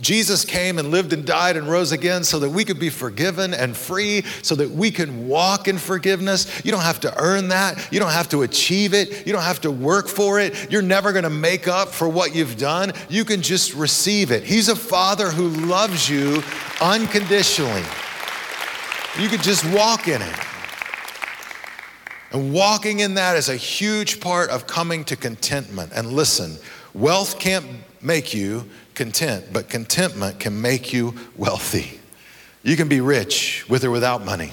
Jesus 0.00 0.44
came 0.44 0.78
and 0.78 0.92
lived 0.92 1.12
and 1.12 1.24
died 1.24 1.56
and 1.56 1.68
rose 1.68 1.90
again 1.90 2.22
so 2.22 2.38
that 2.38 2.50
we 2.50 2.64
could 2.64 2.78
be 2.78 2.90
forgiven 2.90 3.54
and 3.54 3.76
free, 3.76 4.22
so 4.42 4.54
that 4.54 4.70
we 4.70 4.92
can 4.92 5.26
walk 5.26 5.66
in 5.66 5.78
forgiveness. 5.78 6.64
You 6.64 6.70
don't 6.70 6.82
have 6.82 7.00
to 7.00 7.20
earn 7.20 7.48
that. 7.48 7.92
You 7.92 7.98
don't 7.98 8.12
have 8.12 8.28
to 8.28 8.42
achieve 8.42 8.94
it. 8.94 9.26
You 9.26 9.32
don't 9.32 9.42
have 9.42 9.62
to 9.62 9.72
work 9.72 10.06
for 10.06 10.38
it. 10.38 10.70
You're 10.70 10.80
never 10.80 11.10
going 11.10 11.24
to 11.24 11.30
make 11.30 11.66
up 11.66 11.88
for 11.88 12.08
what 12.08 12.36
you've 12.36 12.56
done. 12.56 12.92
You 13.08 13.24
can 13.24 13.42
just 13.42 13.74
receive 13.74 14.30
it. 14.30 14.44
He's 14.44 14.68
a 14.68 14.76
father 14.76 15.28
who 15.28 15.48
loves 15.48 16.08
you 16.08 16.40
unconditionally. 16.80 17.82
You 19.18 19.28
could 19.28 19.42
just 19.42 19.64
walk 19.72 20.08
in 20.08 20.20
it. 20.20 20.38
And 22.32 22.52
walking 22.52 23.00
in 23.00 23.14
that 23.14 23.36
is 23.36 23.48
a 23.48 23.56
huge 23.56 24.20
part 24.20 24.50
of 24.50 24.66
coming 24.66 25.04
to 25.04 25.16
contentment. 25.16 25.92
And 25.94 26.12
listen, 26.12 26.58
wealth 26.92 27.38
can't 27.38 27.64
make 28.02 28.34
you 28.34 28.68
content, 28.94 29.46
but 29.52 29.70
contentment 29.70 30.38
can 30.38 30.60
make 30.60 30.92
you 30.92 31.14
wealthy. 31.36 31.98
You 32.62 32.76
can 32.76 32.88
be 32.88 33.00
rich 33.00 33.66
with 33.70 33.84
or 33.84 33.90
without 33.90 34.24
money. 34.24 34.52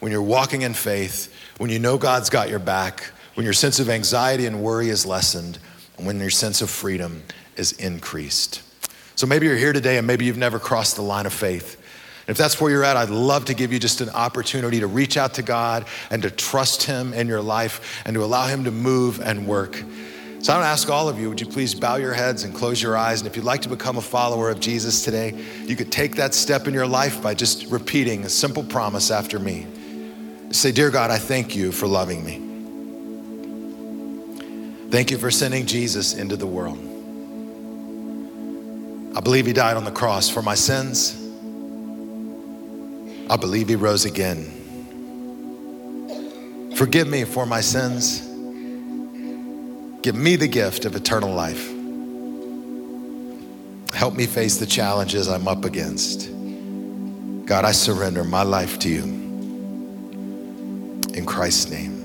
When 0.00 0.10
you're 0.10 0.22
walking 0.22 0.62
in 0.62 0.74
faith, 0.74 1.32
when 1.58 1.70
you 1.70 1.78
know 1.78 1.98
God's 1.98 2.30
got 2.30 2.48
your 2.48 2.58
back, 2.58 3.04
when 3.34 3.44
your 3.44 3.52
sense 3.52 3.78
of 3.78 3.88
anxiety 3.88 4.46
and 4.46 4.60
worry 4.60 4.88
is 4.88 5.06
lessened, 5.06 5.60
and 5.96 6.06
when 6.06 6.18
your 6.18 6.30
sense 6.30 6.62
of 6.62 6.70
freedom 6.70 7.22
is 7.56 7.72
increased. 7.72 8.62
So 9.14 9.26
maybe 9.26 9.46
you're 9.46 9.56
here 9.56 9.72
today 9.72 9.98
and 9.98 10.06
maybe 10.06 10.24
you've 10.24 10.36
never 10.36 10.58
crossed 10.58 10.96
the 10.96 11.02
line 11.02 11.26
of 11.26 11.32
faith. 11.32 11.76
If 12.28 12.36
that's 12.36 12.60
where 12.60 12.70
you're 12.70 12.84
at, 12.84 12.98
I'd 12.98 13.08
love 13.08 13.46
to 13.46 13.54
give 13.54 13.72
you 13.72 13.78
just 13.78 14.02
an 14.02 14.10
opportunity 14.10 14.80
to 14.80 14.86
reach 14.86 15.16
out 15.16 15.34
to 15.34 15.42
God 15.42 15.86
and 16.10 16.22
to 16.22 16.30
trust 16.30 16.82
Him 16.82 17.14
in 17.14 17.26
your 17.26 17.40
life 17.40 18.02
and 18.04 18.14
to 18.14 18.22
allow 18.22 18.46
Him 18.46 18.64
to 18.64 18.70
move 18.70 19.20
and 19.20 19.46
work. 19.46 19.82
So 20.40 20.52
I 20.52 20.56
want 20.56 20.66
to 20.66 20.68
ask 20.68 20.88
all 20.90 21.08
of 21.08 21.18
you, 21.18 21.30
would 21.30 21.40
you 21.40 21.46
please 21.48 21.74
bow 21.74 21.96
your 21.96 22.12
heads 22.12 22.44
and 22.44 22.54
close 22.54 22.80
your 22.80 22.96
eyes? 22.96 23.20
And 23.20 23.28
if 23.28 23.34
you'd 23.34 23.46
like 23.46 23.62
to 23.62 23.68
become 23.68 23.96
a 23.96 24.02
follower 24.02 24.50
of 24.50 24.60
Jesus 24.60 25.02
today, 25.02 25.34
you 25.64 25.74
could 25.74 25.90
take 25.90 26.16
that 26.16 26.32
step 26.32 26.68
in 26.68 26.74
your 26.74 26.86
life 26.86 27.20
by 27.20 27.34
just 27.34 27.66
repeating 27.72 28.24
a 28.24 28.28
simple 28.28 28.62
promise 28.62 29.10
after 29.10 29.38
me. 29.40 29.66
Say, 30.50 30.70
Dear 30.70 30.90
God, 30.90 31.10
I 31.10 31.18
thank 31.18 31.56
you 31.56 31.72
for 31.72 31.88
loving 31.88 32.24
me. 32.24 32.44
Thank 34.90 35.10
you 35.10 35.18
for 35.18 35.30
sending 35.30 35.66
Jesus 35.66 36.14
into 36.14 36.36
the 36.36 36.46
world. 36.46 36.78
I 39.16 39.20
believe 39.20 39.46
he 39.46 39.52
died 39.52 39.76
on 39.76 39.84
the 39.84 39.90
cross 39.90 40.28
for 40.30 40.42
my 40.42 40.54
sins. 40.54 41.17
I 43.30 43.36
believe 43.36 43.68
he 43.68 43.76
rose 43.76 44.04
again. 44.04 44.54
Forgive 46.76 47.08
me 47.08 47.24
for 47.24 47.44
my 47.44 47.60
sins. 47.60 48.20
Give 50.00 50.14
me 50.14 50.36
the 50.36 50.48
gift 50.48 50.84
of 50.84 50.94
eternal 50.96 51.34
life. 51.34 51.68
Help 53.92 54.14
me 54.14 54.26
face 54.26 54.58
the 54.58 54.66
challenges 54.66 55.28
I'm 55.28 55.48
up 55.48 55.64
against. 55.64 56.30
God, 57.44 57.64
I 57.64 57.72
surrender 57.72 58.24
my 58.24 58.42
life 58.42 58.78
to 58.80 58.88
you. 58.88 59.02
In 61.14 61.24
Christ's 61.26 61.70
name. 61.70 61.96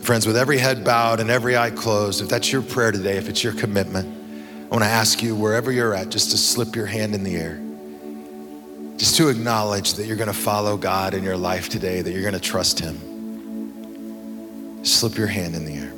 Friends, 0.00 0.26
with 0.26 0.36
every 0.36 0.58
head 0.58 0.84
bowed 0.84 1.20
and 1.20 1.30
every 1.30 1.56
eye 1.56 1.70
closed, 1.70 2.22
if 2.22 2.28
that's 2.28 2.50
your 2.50 2.62
prayer 2.62 2.90
today, 2.90 3.16
if 3.16 3.28
it's 3.28 3.44
your 3.44 3.52
commitment, 3.52 4.08
I 4.64 4.68
want 4.70 4.82
to 4.82 4.90
ask 4.90 5.22
you, 5.22 5.36
wherever 5.36 5.70
you're 5.70 5.94
at, 5.94 6.08
just 6.08 6.30
to 6.30 6.38
slip 6.38 6.74
your 6.74 6.86
hand 6.86 7.14
in 7.14 7.22
the 7.22 7.36
air. 7.36 7.60
Just 9.00 9.16
to 9.16 9.28
acknowledge 9.30 9.94
that 9.94 10.04
you're 10.04 10.14
going 10.14 10.28
to 10.28 10.34
follow 10.34 10.76
God 10.76 11.14
in 11.14 11.24
your 11.24 11.38
life 11.38 11.70
today, 11.70 12.02
that 12.02 12.12
you're 12.12 12.20
going 12.20 12.34
to 12.34 12.38
trust 12.38 12.78
Him. 12.78 13.00
Slip 14.84 15.16
your 15.16 15.26
hand 15.26 15.54
in 15.54 15.64
the 15.64 15.72
air. 15.72 15.90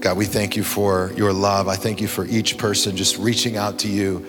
God, 0.00 0.16
we 0.16 0.24
thank 0.24 0.54
you 0.56 0.62
for 0.62 1.12
your 1.16 1.32
love. 1.32 1.66
I 1.66 1.74
thank 1.74 2.00
you 2.00 2.06
for 2.06 2.24
each 2.24 2.56
person 2.56 2.96
just 2.96 3.18
reaching 3.18 3.56
out 3.56 3.80
to 3.80 3.88
you. 3.88 4.24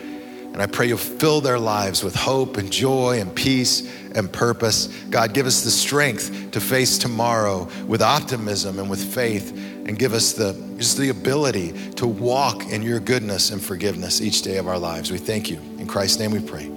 And 0.52 0.64
I 0.64 0.66
pray 0.66 0.88
you'll 0.88 0.98
fill 0.98 1.42
their 1.42 1.60
lives 1.60 2.04
with 2.04 2.16
hope 2.16 2.58
and 2.58 2.72
joy 2.72 3.20
and 3.20 3.36
peace 3.36 3.88
and 4.16 4.34
purpose. 4.34 4.88
God, 5.12 5.34
give 5.34 5.46
us 5.46 5.64
the 5.64 5.70
strength 5.72 6.52
to 6.52 6.60
face 6.60 6.98
tomorrow 6.98 7.68
with 7.86 8.02
optimism 8.02 8.80
and 8.80 8.90
with 8.90 9.04
faith, 9.04 9.63
and 9.86 9.98
give 10.00 10.14
us 10.14 10.34
the, 10.34 10.54
just 10.78 10.98
the 10.98 11.10
ability 11.10 11.72
to 11.94 12.08
walk 12.08 12.66
in 12.68 12.82
your 12.82 13.00
goodness 13.00 13.52
and 13.52 13.62
forgiveness 13.62 14.22
each 14.22 14.42
day 14.42 14.58
of 14.58 14.68
our 14.68 14.80
lives. 14.80 15.12
We 15.12 15.18
thank 15.18 15.50
you. 15.50 15.58
In 15.78 15.88
Christ's 15.88 16.20
name 16.20 16.32
we 16.32 16.40
pray. 16.40 16.70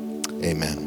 Amen. 0.45 0.87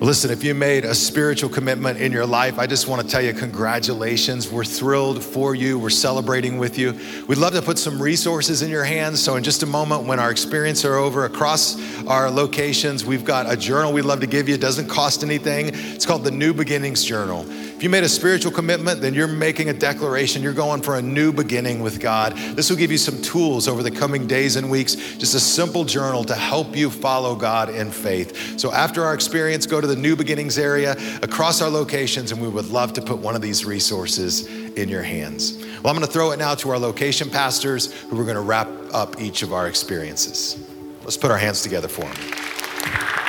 Listen, 0.00 0.30
if 0.30 0.44
you 0.44 0.54
made 0.54 0.84
a 0.84 0.94
spiritual 0.94 1.50
commitment 1.50 1.98
in 1.98 2.12
your 2.12 2.24
life, 2.24 2.60
I 2.60 2.68
just 2.68 2.86
want 2.86 3.02
to 3.02 3.08
tell 3.08 3.20
you 3.20 3.32
congratulations. 3.32 4.48
We're 4.48 4.62
thrilled 4.64 5.24
for 5.24 5.56
you. 5.56 5.76
We're 5.76 5.90
celebrating 5.90 6.56
with 6.58 6.78
you. 6.78 6.96
We'd 7.26 7.38
love 7.38 7.54
to 7.54 7.62
put 7.62 7.80
some 7.80 8.00
resources 8.00 8.62
in 8.62 8.70
your 8.70 8.84
hands. 8.84 9.20
So, 9.20 9.34
in 9.34 9.42
just 9.42 9.64
a 9.64 9.66
moment, 9.66 10.04
when 10.04 10.20
our 10.20 10.30
experience 10.30 10.84
are 10.84 10.94
over 10.94 11.24
across 11.24 11.76
our 12.06 12.30
locations, 12.30 13.04
we've 13.04 13.24
got 13.24 13.52
a 13.52 13.56
journal 13.56 13.92
we'd 13.92 14.02
love 14.02 14.20
to 14.20 14.28
give 14.28 14.48
you. 14.48 14.54
It 14.54 14.60
doesn't 14.60 14.86
cost 14.86 15.24
anything. 15.24 15.70
It's 15.74 16.06
called 16.06 16.22
the 16.22 16.30
New 16.30 16.54
Beginnings 16.54 17.02
Journal. 17.02 17.44
If 17.78 17.84
you 17.84 17.90
made 17.90 18.02
a 18.02 18.08
spiritual 18.08 18.50
commitment, 18.50 19.00
then 19.00 19.14
you're 19.14 19.28
making 19.28 19.68
a 19.68 19.72
declaration. 19.72 20.42
You're 20.42 20.52
going 20.52 20.82
for 20.82 20.96
a 20.96 21.00
new 21.00 21.32
beginning 21.32 21.80
with 21.80 22.00
God. 22.00 22.36
This 22.56 22.70
will 22.70 22.76
give 22.76 22.90
you 22.90 22.98
some 22.98 23.22
tools 23.22 23.68
over 23.68 23.84
the 23.84 23.90
coming 23.92 24.26
days 24.26 24.56
and 24.56 24.68
weeks, 24.68 24.96
just 24.96 25.36
a 25.36 25.38
simple 25.38 25.84
journal 25.84 26.24
to 26.24 26.34
help 26.34 26.74
you 26.74 26.90
follow 26.90 27.36
God 27.36 27.70
in 27.70 27.92
faith. 27.92 28.58
So 28.58 28.72
after 28.72 29.04
our 29.04 29.14
experience, 29.14 29.64
go 29.64 29.80
to 29.80 29.86
the 29.86 29.94
New 29.94 30.16
Beginnings 30.16 30.58
area 30.58 30.96
across 31.22 31.62
our 31.62 31.70
locations, 31.70 32.32
and 32.32 32.42
we 32.42 32.48
would 32.48 32.66
love 32.66 32.94
to 32.94 33.00
put 33.00 33.18
one 33.18 33.36
of 33.36 33.42
these 33.42 33.64
resources 33.64 34.48
in 34.48 34.88
your 34.88 35.04
hands. 35.04 35.56
Well, 35.80 35.92
I'm 35.92 35.94
going 35.94 36.00
to 36.00 36.12
throw 36.12 36.32
it 36.32 36.40
now 36.40 36.56
to 36.56 36.70
our 36.70 36.80
location 36.80 37.30
pastors 37.30 37.92
who 37.92 38.20
are 38.20 38.24
going 38.24 38.34
to 38.34 38.40
wrap 38.40 38.66
up 38.92 39.20
each 39.20 39.42
of 39.42 39.52
our 39.52 39.68
experiences. 39.68 40.58
Let's 41.04 41.16
put 41.16 41.30
our 41.30 41.38
hands 41.38 41.62
together 41.62 41.86
for 41.86 42.00
them. 42.00 43.27